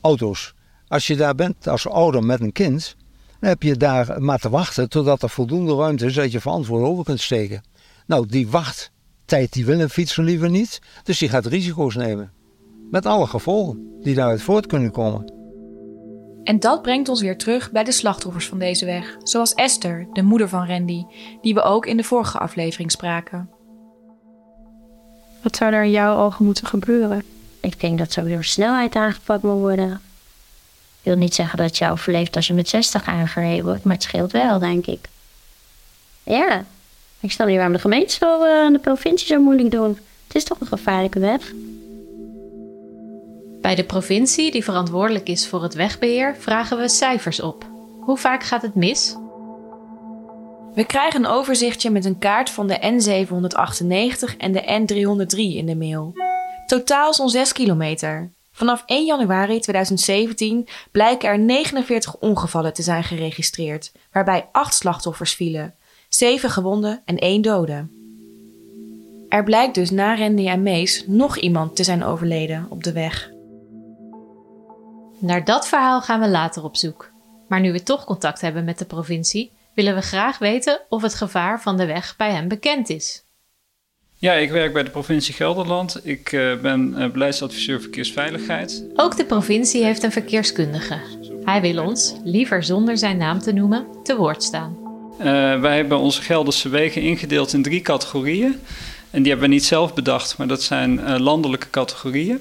auto's. 0.01 0.55
Als 0.89 1.07
je 1.07 1.17
daar 1.17 1.35
bent 1.35 1.69
als 1.69 1.89
ouder 1.89 2.25
met 2.25 2.41
een 2.41 2.53
kind, 2.53 2.97
dan 3.41 3.49
heb 3.49 3.63
je 3.63 3.77
daar 3.77 4.23
maar 4.23 4.39
te 4.39 4.51
wachten 4.51 4.89
totdat 4.89 5.23
er 5.23 5.31
voldoende 5.31 5.75
ruimte 5.75 6.07
is 6.07 6.15
dat 6.15 6.33
je 6.33 6.41
verantwoord 6.41 6.85
over 6.85 7.05
kunt 7.05 7.21
steken. 7.21 7.63
Nou, 8.07 8.27
die 8.27 8.49
wachttijd 8.49 9.53
die 9.53 9.65
wil 9.65 9.81
een 9.81 9.91
fietser 9.91 10.25
liever 10.25 10.51
niet, 10.51 10.81
dus 11.03 11.19
die 11.19 11.29
gaat 11.29 11.47
risico's 11.47 11.95
nemen. 11.95 12.33
Met 12.91 13.07
alle 13.07 13.27
gevolgen 13.27 13.99
die 14.03 14.15
daaruit 14.15 14.43
voort 14.43 14.67
kunnen 14.67 14.91
komen. 14.91 15.40
En 16.45 16.61
dat 16.61 16.83
brengt 16.83 17.09
ons 17.09 17.21
weer 17.21 17.39
terug 17.39 17.71
bij 17.71 17.85
de 17.85 17.93
slachtoffers 17.93 18.47
van 18.47 18.59
deze 18.59 18.85
weg, 18.85 19.17
zoals 19.23 19.55
Esther, 19.55 20.07
de 20.13 20.23
moeder 20.23 20.49
van 20.49 20.67
Randy, 20.67 21.05
die 21.41 21.55
we 21.55 21.63
ook 21.63 21.87
in 21.87 21.97
de 21.97 22.05
vorige 22.05 22.39
aflevering 22.39 22.91
spraken. 22.91 23.51
Wat 25.43 25.57
zou 25.57 25.73
er 25.73 25.85
in 25.85 25.91
jouw 25.91 26.17
ogen 26.17 26.45
moeten 26.45 26.67
gebeuren? 26.67 27.23
Ik 27.61 27.81
denk 27.81 27.99
dat 27.99 28.13
sowieso 28.13 28.43
snelheid 28.43 28.95
aangepakt 28.95 29.43
moet 29.43 29.59
worden. 29.59 30.01
Ik 31.01 31.07
wil 31.07 31.17
niet 31.17 31.35
zeggen 31.35 31.59
dat 31.59 31.79
je 31.79 31.91
overleeft 31.91 32.37
als 32.37 32.47
je 32.47 32.55
met 32.55 32.69
60 32.69 33.05
aangereden 33.05 33.65
wordt, 33.65 33.85
maar 33.85 33.95
het 33.95 34.03
scheelt 34.03 34.33
wel, 34.33 34.59
denk 34.59 34.87
ik. 34.87 35.09
Ja, 36.23 36.65
ik 37.21 37.33
snap 37.33 37.47
niet 37.47 37.57
waarom 37.57 37.75
de 37.75 37.81
gemeente 37.81 38.15
zo 38.15 38.45
eh, 38.45 38.73
de 38.73 38.79
provincie 38.79 39.27
zo 39.27 39.41
moeilijk 39.41 39.71
doen. 39.71 39.99
Het 40.27 40.37
is 40.37 40.45
toch 40.45 40.61
een 40.61 40.67
gevaarlijke 40.67 41.19
weg. 41.19 41.53
Bij 43.61 43.75
de 43.75 43.85
provincie, 43.85 44.51
die 44.51 44.65
verantwoordelijk 44.65 45.29
is 45.29 45.49
voor 45.49 45.63
het 45.63 45.75
wegbeheer, 45.75 46.37
vragen 46.39 46.79
we 46.79 46.89
cijfers 46.89 47.41
op. 47.41 47.67
Hoe 48.01 48.17
vaak 48.17 48.43
gaat 48.43 48.63
het 48.63 48.75
mis? 48.75 49.17
We 50.75 50.85
krijgen 50.85 51.25
een 51.25 51.31
overzichtje 51.31 51.91
met 51.91 52.05
een 52.05 52.19
kaart 52.19 52.51
van 52.51 52.67
de 52.67 52.79
N798 52.79 54.37
en 54.39 54.53
de 54.53 54.63
N303 54.63 55.37
in 55.37 55.67
de 55.67 55.77
mail. 55.77 56.13
Totaal 56.67 57.15
zo'n 57.15 57.29
6 57.29 57.53
kilometer. 57.53 58.31
Vanaf 58.53 58.83
1 58.87 59.05
januari 59.05 59.61
2017 59.61 60.69
blijken 60.91 61.29
er 61.29 61.39
49 61.39 62.17
ongevallen 62.17 62.73
te 62.73 62.83
zijn 62.83 63.05
geregistreerd, 63.05 63.93
waarbij 64.13 64.49
8 64.53 64.75
slachtoffers 64.75 65.35
vielen, 65.35 65.75
7 66.09 66.51
gewonden 66.51 67.03
en 67.05 67.17
1 67.17 67.43
dode. 67.43 67.87
Er 69.29 69.45
blijkt 69.45 69.75
dus 69.75 69.91
na 69.91 70.17
Randy 70.17 70.49
en 70.49 70.63
Mees 70.63 71.05
nog 71.07 71.37
iemand 71.39 71.77
te 71.77 71.85
zijn 71.85 72.05
overleden 72.05 72.67
op 72.69 72.85
de 72.85 72.93
weg. 72.93 73.31
Naar 75.21 75.45
dat 75.45 75.69
verhaal 75.69 76.03
gaan 76.03 76.21
we 76.21 76.29
later 76.29 76.65
op 76.65 76.77
zoek. 76.77 77.11
Maar 77.49 77.61
nu 77.61 77.73
we 77.73 77.83
toch 77.83 78.05
contact 78.05 78.41
hebben 78.41 78.65
met 78.65 78.79
de 78.79 78.85
provincie, 78.85 79.53
willen 79.75 79.95
we 79.95 80.01
graag 80.01 80.39
weten 80.39 80.81
of 80.89 81.03
het 81.03 81.15
gevaar 81.15 81.63
van 81.63 81.77
de 81.77 81.87
weg 81.87 82.17
bij 82.17 82.33
hen 82.33 82.49
bekend 82.49 82.89
is. 82.89 83.25
Ja, 84.15 84.33
ik 84.33 84.51
werk 84.51 84.73
bij 84.73 84.83
de 84.83 84.91
provincie 84.91 85.35
Gelderland. 85.35 86.01
Ik 86.07 86.33
uh, 86.33 86.61
ben 86.61 86.95
uh, 86.99 87.11
beleidsadviseur 87.11 87.81
verkeersveiligheid. 87.81 88.85
Ook 88.97 89.17
de 89.17 89.25
provincie 89.25 89.85
heeft 89.85 90.03
een 90.03 90.13
verkeerskundige. 90.13 91.01
Hij 91.45 91.61
wil 91.61 91.85
ons, 91.85 92.15
liever 92.25 92.63
zonder 92.63 92.99
zijn 92.99 93.17
naam 93.17 93.39
te 93.39 93.53
noemen, 93.53 93.87
te 94.03 94.17
woord 94.17 94.43
staan. 94.43 94.77
Uh, 95.19 95.25
wij 95.61 95.77
hebben 95.77 95.99
onze 95.99 96.23
Gelderse 96.23 96.69
wegen 96.69 97.03
ingedeeld 97.03 97.53
in 97.53 97.63
drie 97.63 97.81
categorieën. 97.81 98.61
En 99.11 99.23
die 99.23 99.31
hebben 99.31 99.49
we 99.49 99.55
niet 99.55 99.65
zelf 99.65 99.95
bedacht, 99.95 100.39
maar 100.39 100.47
dat 100.47 100.63
zijn 100.63 101.19
landelijke 101.19 101.71
categorieën. 101.71 102.41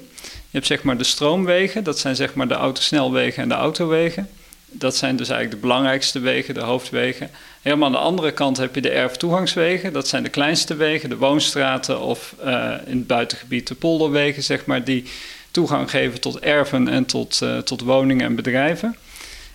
Je 0.50 0.56
hebt 0.56 0.66
zeg 0.66 0.82
maar 0.82 0.98
de 0.98 1.04
stroomwegen, 1.04 1.84
dat 1.84 1.98
zijn 1.98 2.16
zeg 2.16 2.34
maar 2.34 2.48
de 2.48 2.54
autosnelwegen 2.54 3.42
en 3.42 3.48
de 3.48 3.54
autowegen. 3.54 4.28
Dat 4.66 4.96
zijn 4.96 5.16
dus 5.16 5.28
eigenlijk 5.28 5.60
de 5.60 5.68
belangrijkste 5.68 6.18
wegen, 6.18 6.54
de 6.54 6.60
hoofdwegen. 6.60 7.30
Helemaal 7.62 7.86
aan 7.86 7.92
de 7.92 7.98
andere 7.98 8.32
kant 8.32 8.56
heb 8.56 8.74
je 8.74 8.80
de 8.80 8.90
erftoegangswegen. 8.90 9.92
Dat 9.92 10.08
zijn 10.08 10.22
de 10.22 10.28
kleinste 10.28 10.74
wegen, 10.74 11.08
de 11.08 11.16
woonstraten 11.16 12.00
of 12.00 12.34
uh, 12.44 12.72
in 12.86 12.96
het 12.96 13.06
buitengebied 13.06 13.66
de 13.66 13.74
polderwegen, 13.74 14.42
zeg 14.42 14.66
maar, 14.66 14.84
die 14.84 15.04
toegang 15.50 15.90
geven 15.90 16.20
tot 16.20 16.38
erven 16.38 16.88
en 16.88 17.04
tot, 17.04 17.40
uh, 17.42 17.58
tot 17.58 17.80
woningen 17.80 18.26
en 18.26 18.34
bedrijven. 18.34 18.96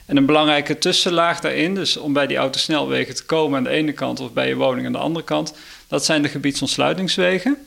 En 0.06 0.18
een 0.18 0.26
belangrijke 0.26 0.78
tussenlaag 0.78 1.40
daarin, 1.40 1.76
dus 1.76 1.98
om 1.98 2.14
bij 2.14 2.28
die 2.28 2.38
autosnelwegen 2.38 3.16
te 3.16 3.26
komen 3.26 3.58
aan 3.58 3.64
de 3.64 3.70
ene 3.70 3.92
kant 3.92 4.20
of 4.20 4.34
bij 4.34 4.48
je 4.48 4.56
woning 4.56 4.86
aan 4.86 4.92
de 4.92 4.98
andere 4.98 5.26
kant, 5.26 5.54
dat 5.88 6.06
zijn 6.06 6.22
de 6.22 6.30
gebiedsontsluitingswegen. 6.30 7.65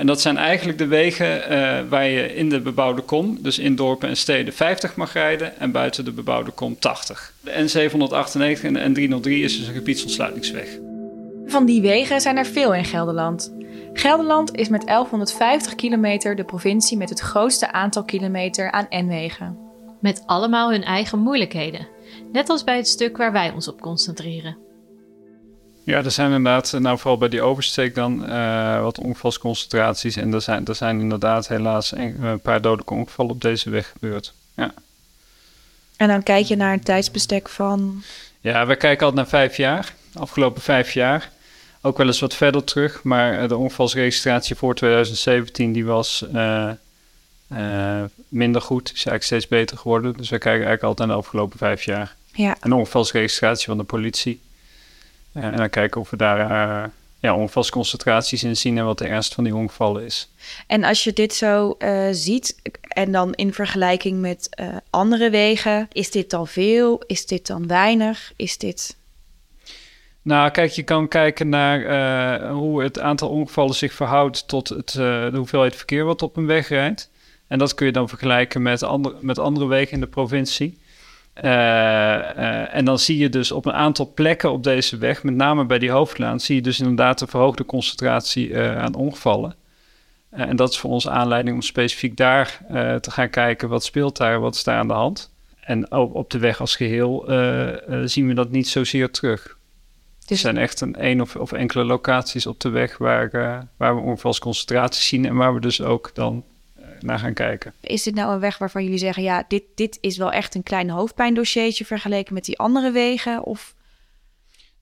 En 0.00 0.06
dat 0.06 0.20
zijn 0.20 0.36
eigenlijk 0.36 0.78
de 0.78 0.86
wegen 0.86 1.52
uh, 1.52 1.78
waar 1.88 2.06
je 2.06 2.34
in 2.34 2.48
de 2.48 2.60
bebouwde 2.60 3.02
kom, 3.02 3.38
dus 3.40 3.58
in 3.58 3.76
dorpen 3.76 4.08
en 4.08 4.16
steden, 4.16 4.54
50 4.54 4.96
mag 4.96 5.12
rijden 5.12 5.58
en 5.58 5.72
buiten 5.72 6.04
de 6.04 6.12
bebouwde 6.12 6.50
kom 6.50 6.78
80. 6.78 7.32
De 7.40 7.50
N798 7.50 8.64
en 8.64 8.94
de 8.94 9.18
N303 9.20 9.30
is 9.30 9.58
dus 9.58 9.66
een 9.66 9.74
gebiedsontsluitingsweg. 9.74 10.78
Van 11.46 11.66
die 11.66 11.80
wegen 11.80 12.20
zijn 12.20 12.36
er 12.36 12.46
veel 12.46 12.74
in 12.74 12.84
Gelderland. 12.84 13.54
Gelderland 13.92 14.56
is 14.56 14.68
met 14.68 14.86
1150 14.86 15.74
kilometer 15.74 16.36
de 16.36 16.44
provincie 16.44 16.96
met 16.96 17.08
het 17.08 17.20
grootste 17.20 17.72
aantal 17.72 18.04
kilometer 18.04 18.70
aan 18.70 18.86
N-wegen. 18.90 19.58
Met 20.00 20.22
allemaal 20.26 20.70
hun 20.70 20.84
eigen 20.84 21.18
moeilijkheden, 21.18 21.88
net 22.32 22.48
als 22.48 22.64
bij 22.64 22.76
het 22.76 22.88
stuk 22.88 23.16
waar 23.16 23.32
wij 23.32 23.52
ons 23.54 23.68
op 23.68 23.80
concentreren. 23.80 24.69
Ja, 25.90 26.04
er 26.04 26.10
zijn 26.10 26.32
inderdaad, 26.32 26.72
nou 26.78 26.98
vooral 26.98 27.18
bij 27.18 27.28
die 27.28 27.42
oversteek 27.42 27.94
dan, 27.94 28.30
uh, 28.30 28.82
wat 28.82 28.98
ongevalsconcentraties. 28.98 30.16
En 30.16 30.34
er 30.34 30.40
zijn, 30.40 30.66
er 30.66 30.74
zijn 30.74 31.00
inderdaad 31.00 31.48
helaas 31.48 31.92
een, 31.92 32.22
een 32.22 32.40
paar 32.40 32.60
dodelijke 32.60 32.94
ongevallen 32.94 33.32
op 33.32 33.40
deze 33.40 33.70
weg 33.70 33.90
gebeurd. 33.92 34.32
Ja. 34.56 34.74
En 35.96 36.08
dan 36.08 36.22
kijk 36.22 36.46
je 36.46 36.56
naar 36.56 36.72
een 36.72 36.82
tijdsbestek 36.82 37.48
van... 37.48 38.02
Ja, 38.40 38.66
we 38.66 38.76
kijken 38.76 39.06
altijd 39.06 39.30
naar 39.30 39.40
vijf 39.40 39.56
jaar, 39.56 39.94
afgelopen 40.14 40.62
vijf 40.62 40.92
jaar. 40.92 41.30
Ook 41.80 41.96
wel 41.98 42.06
eens 42.06 42.20
wat 42.20 42.34
verder 42.34 42.64
terug, 42.64 43.02
maar 43.02 43.48
de 43.48 43.56
ongevalsregistratie 43.56 44.56
voor 44.56 44.74
2017 44.74 45.72
die 45.72 45.84
was 45.84 46.24
uh, 46.34 46.70
uh, 47.52 48.02
minder 48.28 48.62
goed. 48.62 48.84
Is 48.84 48.92
eigenlijk 48.92 49.24
steeds 49.24 49.48
beter 49.48 49.78
geworden. 49.78 50.16
Dus 50.16 50.28
we 50.28 50.38
kijken 50.38 50.66
eigenlijk 50.66 50.82
altijd 50.82 51.08
naar 51.08 51.16
de 51.16 51.22
afgelopen 51.22 51.58
vijf 51.58 51.82
jaar. 51.82 52.14
Ja. 52.32 52.56
En 52.60 52.70
de 52.70 52.76
ongevalsregistratie 52.76 53.66
van 53.66 53.78
de 53.78 53.84
politie. 53.84 54.40
En 55.32 55.56
dan 55.56 55.70
kijken 55.70 56.00
of 56.00 56.10
we 56.10 56.16
daar 56.16 56.38
uh, 56.38 56.84
ja, 57.18 57.34
ongevalsconcentraties 57.34 58.44
in 58.44 58.56
zien 58.56 58.78
en 58.78 58.84
wat 58.84 58.98
de 58.98 59.06
ernst 59.06 59.34
van 59.34 59.44
die 59.44 59.54
ongevallen 59.54 60.04
is. 60.04 60.30
En 60.66 60.84
als 60.84 61.04
je 61.04 61.12
dit 61.12 61.34
zo 61.34 61.74
uh, 61.78 62.08
ziet 62.10 62.56
en 62.80 63.12
dan 63.12 63.34
in 63.34 63.52
vergelijking 63.52 64.20
met 64.20 64.48
andere 64.90 65.30
wegen, 65.30 65.88
is 65.92 66.10
dit 66.10 66.30
dan 66.30 66.46
veel? 66.46 67.02
Is 67.06 67.26
dit 67.26 67.46
dan 67.46 67.66
weinig? 67.66 68.32
Is 68.36 68.58
dit... 68.58 68.98
Nou, 70.22 70.50
kijk, 70.50 70.70
je 70.70 70.82
kan 70.82 71.08
kijken 71.08 71.48
naar 71.48 71.80
uh, 71.80 72.52
hoe 72.52 72.82
het 72.82 72.98
aantal 72.98 73.28
ongevallen 73.28 73.74
zich 73.74 73.92
verhoudt 73.92 74.48
tot 74.48 74.68
het, 74.68 74.92
de 74.92 75.32
hoeveelheid 75.34 75.76
verkeer 75.76 76.04
wat 76.04 76.22
op 76.22 76.36
een 76.36 76.46
weg 76.46 76.68
rijdt. 76.68 77.10
En 77.46 77.58
dat 77.58 77.74
kun 77.74 77.86
je 77.86 77.92
dan 77.92 78.08
vergelijken 78.08 78.62
met, 78.62 78.82
andere 78.82 79.16
met 79.20 79.38
andere 79.38 79.66
wegen 79.66 79.92
in 79.92 80.00
de 80.00 80.06
provincie. 80.06 80.78
Uh, 81.44 82.74
en 82.74 82.84
dan 82.84 82.98
zie 82.98 83.18
je 83.18 83.28
dus 83.28 83.52
op 83.52 83.66
een 83.66 83.72
aantal 83.72 84.12
plekken 84.14 84.52
op 84.52 84.64
deze 84.64 84.96
weg, 84.96 85.22
met 85.22 85.34
name 85.34 85.64
bij 85.64 85.78
die 85.78 85.90
hoofdlaan, 85.90 86.40
zie 86.40 86.54
je 86.54 86.62
dus 86.62 86.80
inderdaad 86.80 87.20
een 87.20 87.28
verhoogde 87.28 87.64
concentratie 87.64 88.58
aan 88.58 88.94
ongevallen. 88.94 89.54
en 90.30 90.56
dat 90.56 90.70
is 90.70 90.78
voor 90.78 90.90
ons 90.90 91.08
aanleiding 91.08 91.54
om 91.54 91.62
specifiek 91.62 92.16
daar 92.16 92.60
te 93.00 93.10
gaan 93.10 93.30
kijken 93.30 93.68
wat 93.68 93.84
speelt 93.84 94.16
daar, 94.16 94.40
wat 94.40 94.54
is 94.54 94.64
daar 94.64 94.78
aan 94.78 94.88
de 94.88 94.94
hand. 94.94 95.34
En 95.60 95.92
op, 95.92 96.14
op 96.14 96.30
de 96.30 96.38
weg 96.38 96.60
als 96.60 96.76
geheel 96.76 97.24
zien 98.04 98.26
we 98.26 98.34
dat 98.34 98.50
niet 98.50 98.68
zozeer 98.68 99.10
terug. 99.10 99.58
Er 100.26 100.36
zijn 100.36 100.56
echt 100.56 100.80
een 100.80 100.94
één 100.94 101.20
of, 101.20 101.36
of 101.36 101.52
enkele 101.52 101.84
locaties 101.84 102.46
op 102.46 102.60
de 102.60 102.68
weg 102.68 102.98
waar, 102.98 103.30
waar 103.76 103.94
we 103.96 104.02
ongevalsconcentraties 104.02 105.08
zien 105.08 105.26
en 105.26 105.34
waar 105.34 105.54
we 105.54 105.60
dus 105.60 105.82
ook 105.82 106.10
dan 106.14 106.44
naar 107.02 107.18
gaan 107.18 107.34
kijken. 107.34 107.72
Is 107.80 108.02
dit 108.02 108.14
nou 108.14 108.32
een 108.32 108.40
weg 108.40 108.58
waarvan 108.58 108.82
jullie 108.82 108.98
zeggen, 108.98 109.22
ja, 109.22 109.44
dit, 109.48 109.62
dit 109.74 109.98
is 110.00 110.16
wel 110.16 110.32
echt 110.32 110.54
een 110.54 110.62
klein 110.62 110.90
hoofdpijndossiertje 110.90 111.84
vergeleken 111.84 112.34
met 112.34 112.44
die 112.44 112.58
andere 112.58 112.90
wegen? 112.90 113.44
Of... 113.44 113.74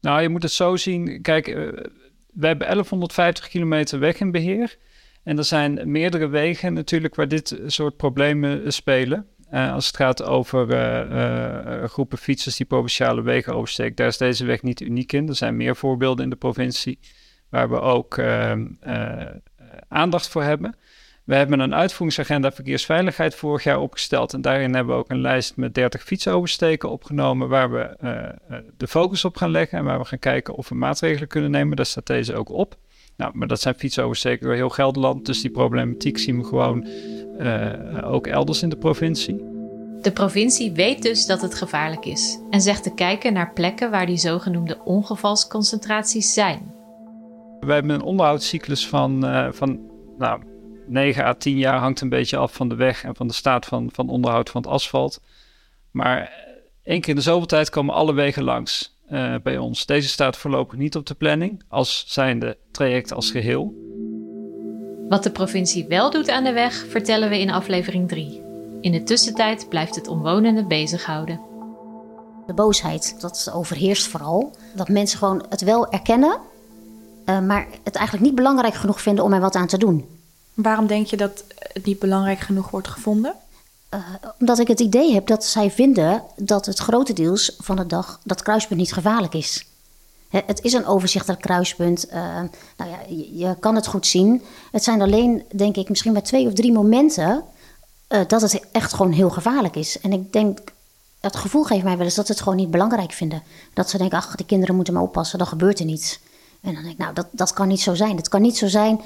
Nou, 0.01 0.23
je 0.23 0.29
moet 0.29 0.43
het 0.43 0.53
zo 0.53 0.77
zien. 0.77 1.23
Kijk, 1.23 1.49
uh, 1.49 1.55
we 2.33 2.47
hebben 2.47 2.67
1150 2.67 3.49
kilometer 3.49 3.99
weg 3.99 4.21
in 4.21 4.31
beheer. 4.31 4.77
En 5.23 5.39
er 5.39 5.45
zijn 5.45 5.81
meerdere 5.85 6.29
wegen 6.29 6.73
natuurlijk 6.73 7.15
waar 7.15 7.29
dit 7.29 7.61
soort 7.67 7.97
problemen 7.97 8.73
spelen. 8.73 9.27
Uh, 9.53 9.73
als 9.73 9.87
het 9.87 9.97
gaat 9.97 10.23
over 10.23 10.71
uh, 10.71 11.81
uh, 11.81 11.85
groepen 11.85 12.19
fietsers 12.19 12.57
die 12.57 12.67
provinciale 12.67 13.23
wegen 13.23 13.55
oversteken, 13.55 13.95
daar 13.95 14.07
is 14.07 14.17
deze 14.17 14.45
weg 14.45 14.63
niet 14.63 14.81
uniek 14.81 15.13
in. 15.13 15.29
Er 15.29 15.35
zijn 15.35 15.57
meer 15.57 15.77
voorbeelden 15.77 16.25
in 16.25 16.31
de 16.31 16.37
provincie 16.37 16.99
waar 17.51 17.71
we 17.71 17.81
ook 17.81 18.19
ehm, 18.19 18.67
aandacht 19.89 20.29
voor 20.29 20.43
hebben. 20.43 20.77
We 21.29 21.35
hebben 21.35 21.61
een 21.61 21.75
uitvoeringsagenda 21.75 22.53
verkeersveiligheid 22.53 23.35
vorig 23.35 23.65
jaar 23.65 23.81
opgesteld. 23.81 24.33
En 24.33 24.41
daarin 24.41 24.75
hebben 24.75 24.95
we 24.95 25.01
ook 25.01 25.11
een 25.11 25.21
lijst 25.21 25.57
met 25.57 25.75
30 25.75 26.03
fietsoversteken 26.03 26.91
opgenomen. 26.91 27.49
Waar 27.49 27.71
we 27.71 27.97
de 28.77 28.89
focus 28.89 29.25
op 29.25 29.37
gaan 29.37 29.51
leggen. 29.51 29.79
En 29.79 29.85
waar 29.85 29.99
we 29.99 30.05
gaan 30.05 30.19
kijken 30.19 30.55
of 30.55 30.69
we 30.69 30.75
maatregelen 30.75 31.29
kunnen 31.29 31.51
nemen. 31.51 31.77
Daar 31.77 31.87
staat 31.87 32.07
deze 32.07 32.35
ook 32.35 32.51
op. 32.51 32.77
Nou, 33.17 33.33
maar 33.35 33.49
dat 33.49 33.61
zijn 33.61 33.75
fietsoversteken 33.75 34.47
door 34.47 34.55
heel 34.55 34.69
Gelderland. 34.69 35.27
Dus 35.27 35.41
die 35.41 35.51
problematiek 35.51 36.19
zien 36.19 36.39
we 36.39 36.45
gewoon 36.45 36.87
uh, 37.41 38.13
ook 38.13 38.27
elders 38.27 38.63
in 38.63 38.69
de 38.69 38.77
provincie. 38.77 39.37
De 40.01 40.13
provincie 40.13 40.73
weet 40.73 41.03
dus 41.03 41.27
dat 41.27 41.43
het 41.43 41.55
gevaarlijk 41.55 42.05
is 42.05 42.39
en 42.51 42.61
zegt 42.61 42.83
te 42.83 42.95
kijken 42.95 43.33
naar 43.33 43.53
plekken 43.53 43.91
waar 43.91 44.07
die 44.07 44.17
zogenoemde 44.17 44.79
ongevalsconcentraties 44.85 46.33
zijn. 46.33 46.75
We 47.61 47.73
hebben 47.73 47.91
een 47.91 48.03
onderhoudscyclus 48.03 48.89
van, 48.89 49.25
uh, 49.25 49.49
van 49.53 49.81
nou, 50.19 50.41
9 50.91 51.25
à 51.25 51.35
10 51.35 51.59
jaar, 51.59 51.79
hangt 51.79 52.01
een 52.01 52.09
beetje 52.09 52.37
af 52.37 52.53
van 52.53 52.69
de 52.69 52.75
weg 52.75 53.05
en 53.05 53.15
van 53.15 53.27
de 53.27 53.35
staat 53.35 53.67
van, 53.67 53.89
van 53.93 54.09
onderhoud 54.09 54.51
van 54.51 54.63
het 54.63 54.71
asfalt. 54.71 55.21
Maar 55.91 56.33
één 56.83 57.01
keer 57.01 57.09
in 57.09 57.17
de 57.17 57.23
zoveel 57.23 57.47
tijd 57.47 57.71
komen 57.71 57.95
alle 57.95 58.13
wegen 58.13 58.43
langs 58.43 58.97
uh, 59.11 59.35
bij 59.43 59.59
ons. 59.59 59.87
Deze 59.87 60.09
staat 60.09 60.37
voorlopig 60.37 60.79
niet 60.79 60.97
op 60.97 61.07
de 61.07 61.15
planning, 61.15 61.63
als 61.69 62.05
zijnde 62.07 62.57
traject 62.71 63.13
als 63.13 63.31
geheel. 63.31 63.75
Wat 65.09 65.23
de 65.23 65.31
provincie 65.31 65.87
wel 65.87 66.11
doet 66.11 66.31
aan 66.31 66.45
de 66.45 66.53
weg, 66.53 66.87
vertellen 66.89 67.29
we 67.29 67.39
in 67.39 67.51
aflevering 67.51 68.09
3. 68.09 68.43
In 68.81 68.93
de 68.93 69.03
tussentijd 69.03 69.69
blijft 69.69 69.95
het 69.95 70.09
omwonenden 70.09 70.69
bezighouden. 70.69 71.41
De 72.47 72.55
boosheid, 72.55 73.21
dat 73.21 73.51
overheerst 73.55 74.07
vooral. 74.07 74.57
Dat 74.75 74.89
mensen 74.89 75.19
gewoon 75.19 75.45
het 75.49 75.61
wel 75.61 75.93
erkennen, 75.93 76.39
uh, 77.27 77.41
maar 77.41 77.67
het 77.85 77.95
eigenlijk 77.95 78.27
niet 78.27 78.35
belangrijk 78.35 78.75
genoeg 78.75 79.01
vinden 79.01 79.25
om 79.25 79.33
er 79.33 79.41
wat 79.41 79.55
aan 79.55 79.67
te 79.67 79.79
doen. 79.79 80.18
Waarom 80.63 80.87
denk 80.87 81.07
je 81.07 81.17
dat 81.17 81.45
het 81.59 81.85
niet 81.85 81.99
belangrijk 81.99 82.39
genoeg 82.39 82.71
wordt 82.71 82.89
gevonden? 82.89 83.35
Uh, 83.95 84.01
omdat 84.39 84.59
ik 84.59 84.69
het 84.69 84.81
idee 84.81 85.13
heb 85.13 85.27
dat 85.27 85.45
zij 85.45 85.71
vinden 85.71 86.23
dat 86.37 86.67
het 86.67 86.79
grotendeels 86.79 87.57
van 87.59 87.77
de 87.77 87.87
dag 87.87 88.21
dat 88.25 88.43
kruispunt 88.43 88.81
niet 88.81 88.93
gevaarlijk 88.93 89.35
is. 89.35 89.67
Het 90.29 90.63
is 90.63 90.73
een 90.73 90.87
overzichtelijk 90.87 91.41
kruispunt. 91.41 92.07
Uh, 92.07 92.15
nou 92.77 92.91
ja, 92.91 92.99
je, 93.33 93.57
kan 93.61 93.75
het 93.75 93.87
goed 93.87 94.07
zien. 94.07 94.43
Het 94.73 94.85
zijn 94.85 95.03
alleen, 95.03 95.45
denk 95.55 95.77
ik, 95.77 95.89
misschien 95.89 96.13
maar 96.13 96.23
twee 96.23 96.47
of 96.47 96.53
drie 96.53 96.73
momenten 96.73 97.45
uh, 98.09 98.21
dat 98.27 98.41
het 98.41 98.61
echt 98.73 98.95
gewoon 98.95 99.13
heel 99.13 99.31
gevaarlijk 99.31 99.77
is. 99.77 100.01
En 100.01 100.13
ik 100.13 100.33
denk, 100.33 100.59
het 101.21 101.37
gevoel 101.37 101.65
geeft 101.65 101.85
mij 101.85 101.97
wel 101.97 102.07
eens 102.07 102.15
dat 102.15 102.27
ze 102.27 102.33
het 102.33 102.41
gewoon 102.41 102.59
niet 102.59 102.71
belangrijk 102.71 103.13
vinden. 103.13 103.43
Dat 103.75 103.91
ze 103.91 103.99
denken, 103.99 104.19
ach, 104.19 104.37
die 104.37 104.47
kinderen 104.47 104.75
moeten 104.75 104.95
maar 104.95 105.03
oppassen, 105.03 105.39
dan 105.39 105.47
gebeurt 105.47 105.79
er 105.79 105.85
niets. 105.85 106.21
En 106.61 106.75
dan 106.75 106.83
denk 106.83 106.95
ik, 106.95 107.01
nou, 107.01 107.15
dat, 107.15 107.27
dat 107.31 107.53
kan 107.53 107.69
niet 107.69 107.81
zo 107.81 107.95
zijn. 107.95 108.17
Het 108.17 108.29
kan 108.29 108.43
niet 108.43 108.57
zo 108.57 108.67
zijn 108.67 109.01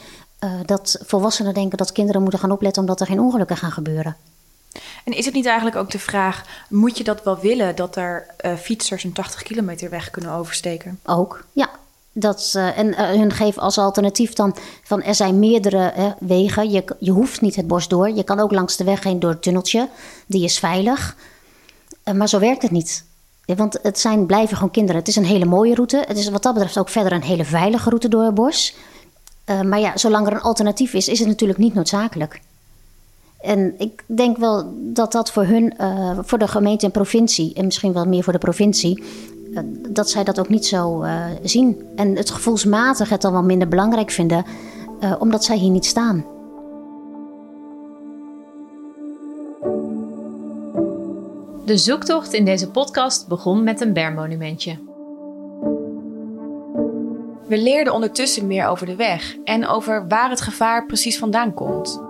uh, 0.44 0.50
dat 0.64 0.98
volwassenen 1.04 1.54
denken 1.54 1.78
dat 1.78 1.92
kinderen 1.92 2.22
moeten 2.22 2.40
gaan 2.40 2.50
opletten 2.50 2.82
omdat 2.82 3.00
er 3.00 3.06
geen 3.06 3.20
ongelukken 3.20 3.56
gaan 3.56 3.72
gebeuren. 3.72 4.16
En 5.04 5.12
is 5.12 5.24
het 5.24 5.34
niet 5.34 5.46
eigenlijk 5.46 5.76
ook 5.76 5.90
de 5.90 5.98
vraag: 5.98 6.44
moet 6.68 6.98
je 6.98 7.04
dat 7.04 7.22
wel 7.22 7.38
willen 7.38 7.76
dat 7.76 7.96
er 7.96 8.26
uh, 8.44 8.54
fietsers 8.54 9.04
een 9.04 9.12
80 9.12 9.42
kilometer 9.42 9.90
weg 9.90 10.10
kunnen 10.10 10.32
oversteken? 10.32 11.00
Ook, 11.04 11.44
ja. 11.52 11.70
Dat, 12.14 12.52
uh, 12.56 12.78
en 12.78 12.86
uh, 12.86 12.96
hun 12.96 13.32
geven 13.32 13.62
als 13.62 13.78
alternatief 13.78 14.32
dan 14.32 14.56
van 14.82 15.02
er 15.02 15.14
zijn 15.14 15.38
meerdere 15.38 16.14
wegen. 16.18 16.70
Je, 16.70 16.84
je 16.98 17.10
hoeft 17.10 17.40
niet 17.40 17.56
het 17.56 17.66
bos 17.66 17.88
door. 17.88 18.10
Je 18.10 18.22
kan 18.22 18.40
ook 18.40 18.52
langs 18.52 18.76
de 18.76 18.84
weg 18.84 19.02
heen 19.02 19.20
door 19.20 19.30
het 19.30 19.42
tunneltje. 19.42 19.88
Die 20.26 20.44
is 20.44 20.58
veilig. 20.58 21.16
maar 22.14 22.28
zo 22.28 22.38
werkt 22.38 22.62
het 22.62 22.70
niet. 22.70 23.04
Want 23.46 23.78
het 23.82 23.98
zijn, 23.98 24.26
blijven 24.26 24.56
gewoon 24.56 24.70
kinderen. 24.70 25.00
Het 25.00 25.08
is 25.08 25.16
een 25.16 25.24
hele 25.24 25.44
mooie 25.44 25.74
route. 25.74 26.04
Het 26.06 26.18
is 26.18 26.28
wat 26.28 26.42
dat 26.42 26.54
betreft 26.54 26.78
ook 26.78 26.88
verder 26.88 27.12
een 27.12 27.22
hele 27.22 27.44
veilige 27.44 27.88
route 27.88 28.08
door 28.08 28.24
het 28.24 28.34
bos. 28.34 28.74
Maar 29.46 29.80
ja, 29.80 29.96
zolang 29.96 30.26
er 30.26 30.32
een 30.32 30.40
alternatief 30.40 30.94
is, 30.94 31.08
is 31.08 31.18
het 31.18 31.28
natuurlijk 31.28 31.58
niet 31.58 31.74
noodzakelijk. 31.74 32.40
En 33.40 33.74
ik 33.78 34.04
denk 34.06 34.36
wel 34.36 34.72
dat 34.76 35.12
dat 35.12 35.32
voor 35.32 35.44
hun, 35.44 35.74
uh, 35.80 36.18
voor 36.20 36.38
de 36.38 36.48
gemeente 36.48 36.86
en 36.86 36.92
provincie, 36.92 37.54
en 37.54 37.64
misschien 37.64 37.92
wel 37.92 38.04
meer 38.04 38.22
voor 38.22 38.32
de 38.32 38.38
provincie, 38.38 39.02
uh, 39.50 39.58
dat 39.88 40.10
zij 40.10 40.24
dat 40.24 40.38
ook 40.38 40.48
niet 40.48 40.66
zo 40.66 41.04
zien. 41.42 41.82
En 41.96 42.16
het 42.16 42.30
gevoelsmatig 42.30 43.08
het 43.08 43.20
dan 43.20 43.32
wel 43.32 43.42
minder 43.42 43.68
belangrijk 43.68 44.10
vinden, 44.10 44.44
omdat 45.18 45.44
zij 45.44 45.56
hier 45.56 45.70
niet 45.70 45.86
staan. 45.86 46.24
De 51.64 51.76
zoektocht 51.76 52.32
in 52.32 52.44
deze 52.44 52.70
podcast 52.70 53.28
begon 53.28 53.62
met 53.62 53.80
een 53.80 53.92
bermonumentje. 53.92 54.91
We 57.52 57.58
leerden 57.58 57.92
ondertussen 57.92 58.46
meer 58.46 58.66
over 58.66 58.86
de 58.86 58.96
weg 58.96 59.36
en 59.44 59.66
over 59.66 60.08
waar 60.08 60.30
het 60.30 60.40
gevaar 60.40 60.86
precies 60.86 61.18
vandaan 61.18 61.54
komt. 61.54 62.02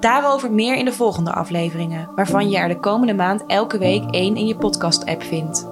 Daarover 0.00 0.52
meer 0.52 0.76
in 0.76 0.84
de 0.84 0.92
volgende 0.92 1.32
afleveringen, 1.32 2.10
waarvan 2.14 2.50
je 2.50 2.56
er 2.56 2.68
de 2.68 2.80
komende 2.80 3.14
maand 3.14 3.46
elke 3.46 3.78
week 3.78 4.10
één 4.10 4.36
in 4.36 4.46
je 4.46 4.56
podcast-app 4.56 5.22
vindt. 5.22 5.66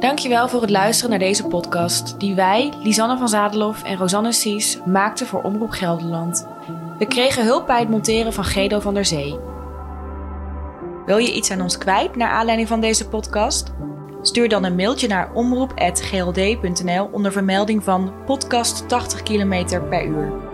Dankjewel 0.00 0.48
voor 0.48 0.60
het 0.60 0.70
luisteren 0.70 1.10
naar 1.10 1.18
deze 1.18 1.46
podcast, 1.46 2.20
die 2.20 2.34
wij, 2.34 2.72
Lisanne 2.82 3.18
van 3.18 3.28
Zadelof 3.28 3.82
en 3.82 3.96
Rosanne 3.96 4.32
Sies, 4.32 4.78
maakten 4.84 5.26
voor 5.26 5.42
Omroep 5.42 5.70
Gelderland. 5.70 6.48
We 6.98 7.06
kregen 7.06 7.44
hulp 7.44 7.66
bij 7.66 7.78
het 7.78 7.88
monteren 7.88 8.32
van 8.32 8.44
Gedo 8.44 8.80
van 8.80 8.94
der 8.94 9.04
Zee. 9.04 9.54
Wil 11.06 11.18
je 11.18 11.32
iets 11.32 11.50
aan 11.50 11.60
ons 11.60 11.78
kwijt 11.78 12.16
naar 12.16 12.30
aanleiding 12.30 12.68
van 12.68 12.80
deze 12.80 13.08
podcast? 13.08 13.72
Stuur 14.22 14.48
dan 14.48 14.64
een 14.64 14.74
mailtje 14.74 15.08
naar 15.08 15.32
omroep.gld.nl 15.32 17.08
onder 17.12 17.32
vermelding 17.32 17.84
van 17.84 18.12
podcast 18.24 18.88
80 18.88 19.22
km 19.22 19.80
per 19.88 20.04
uur. 20.04 20.45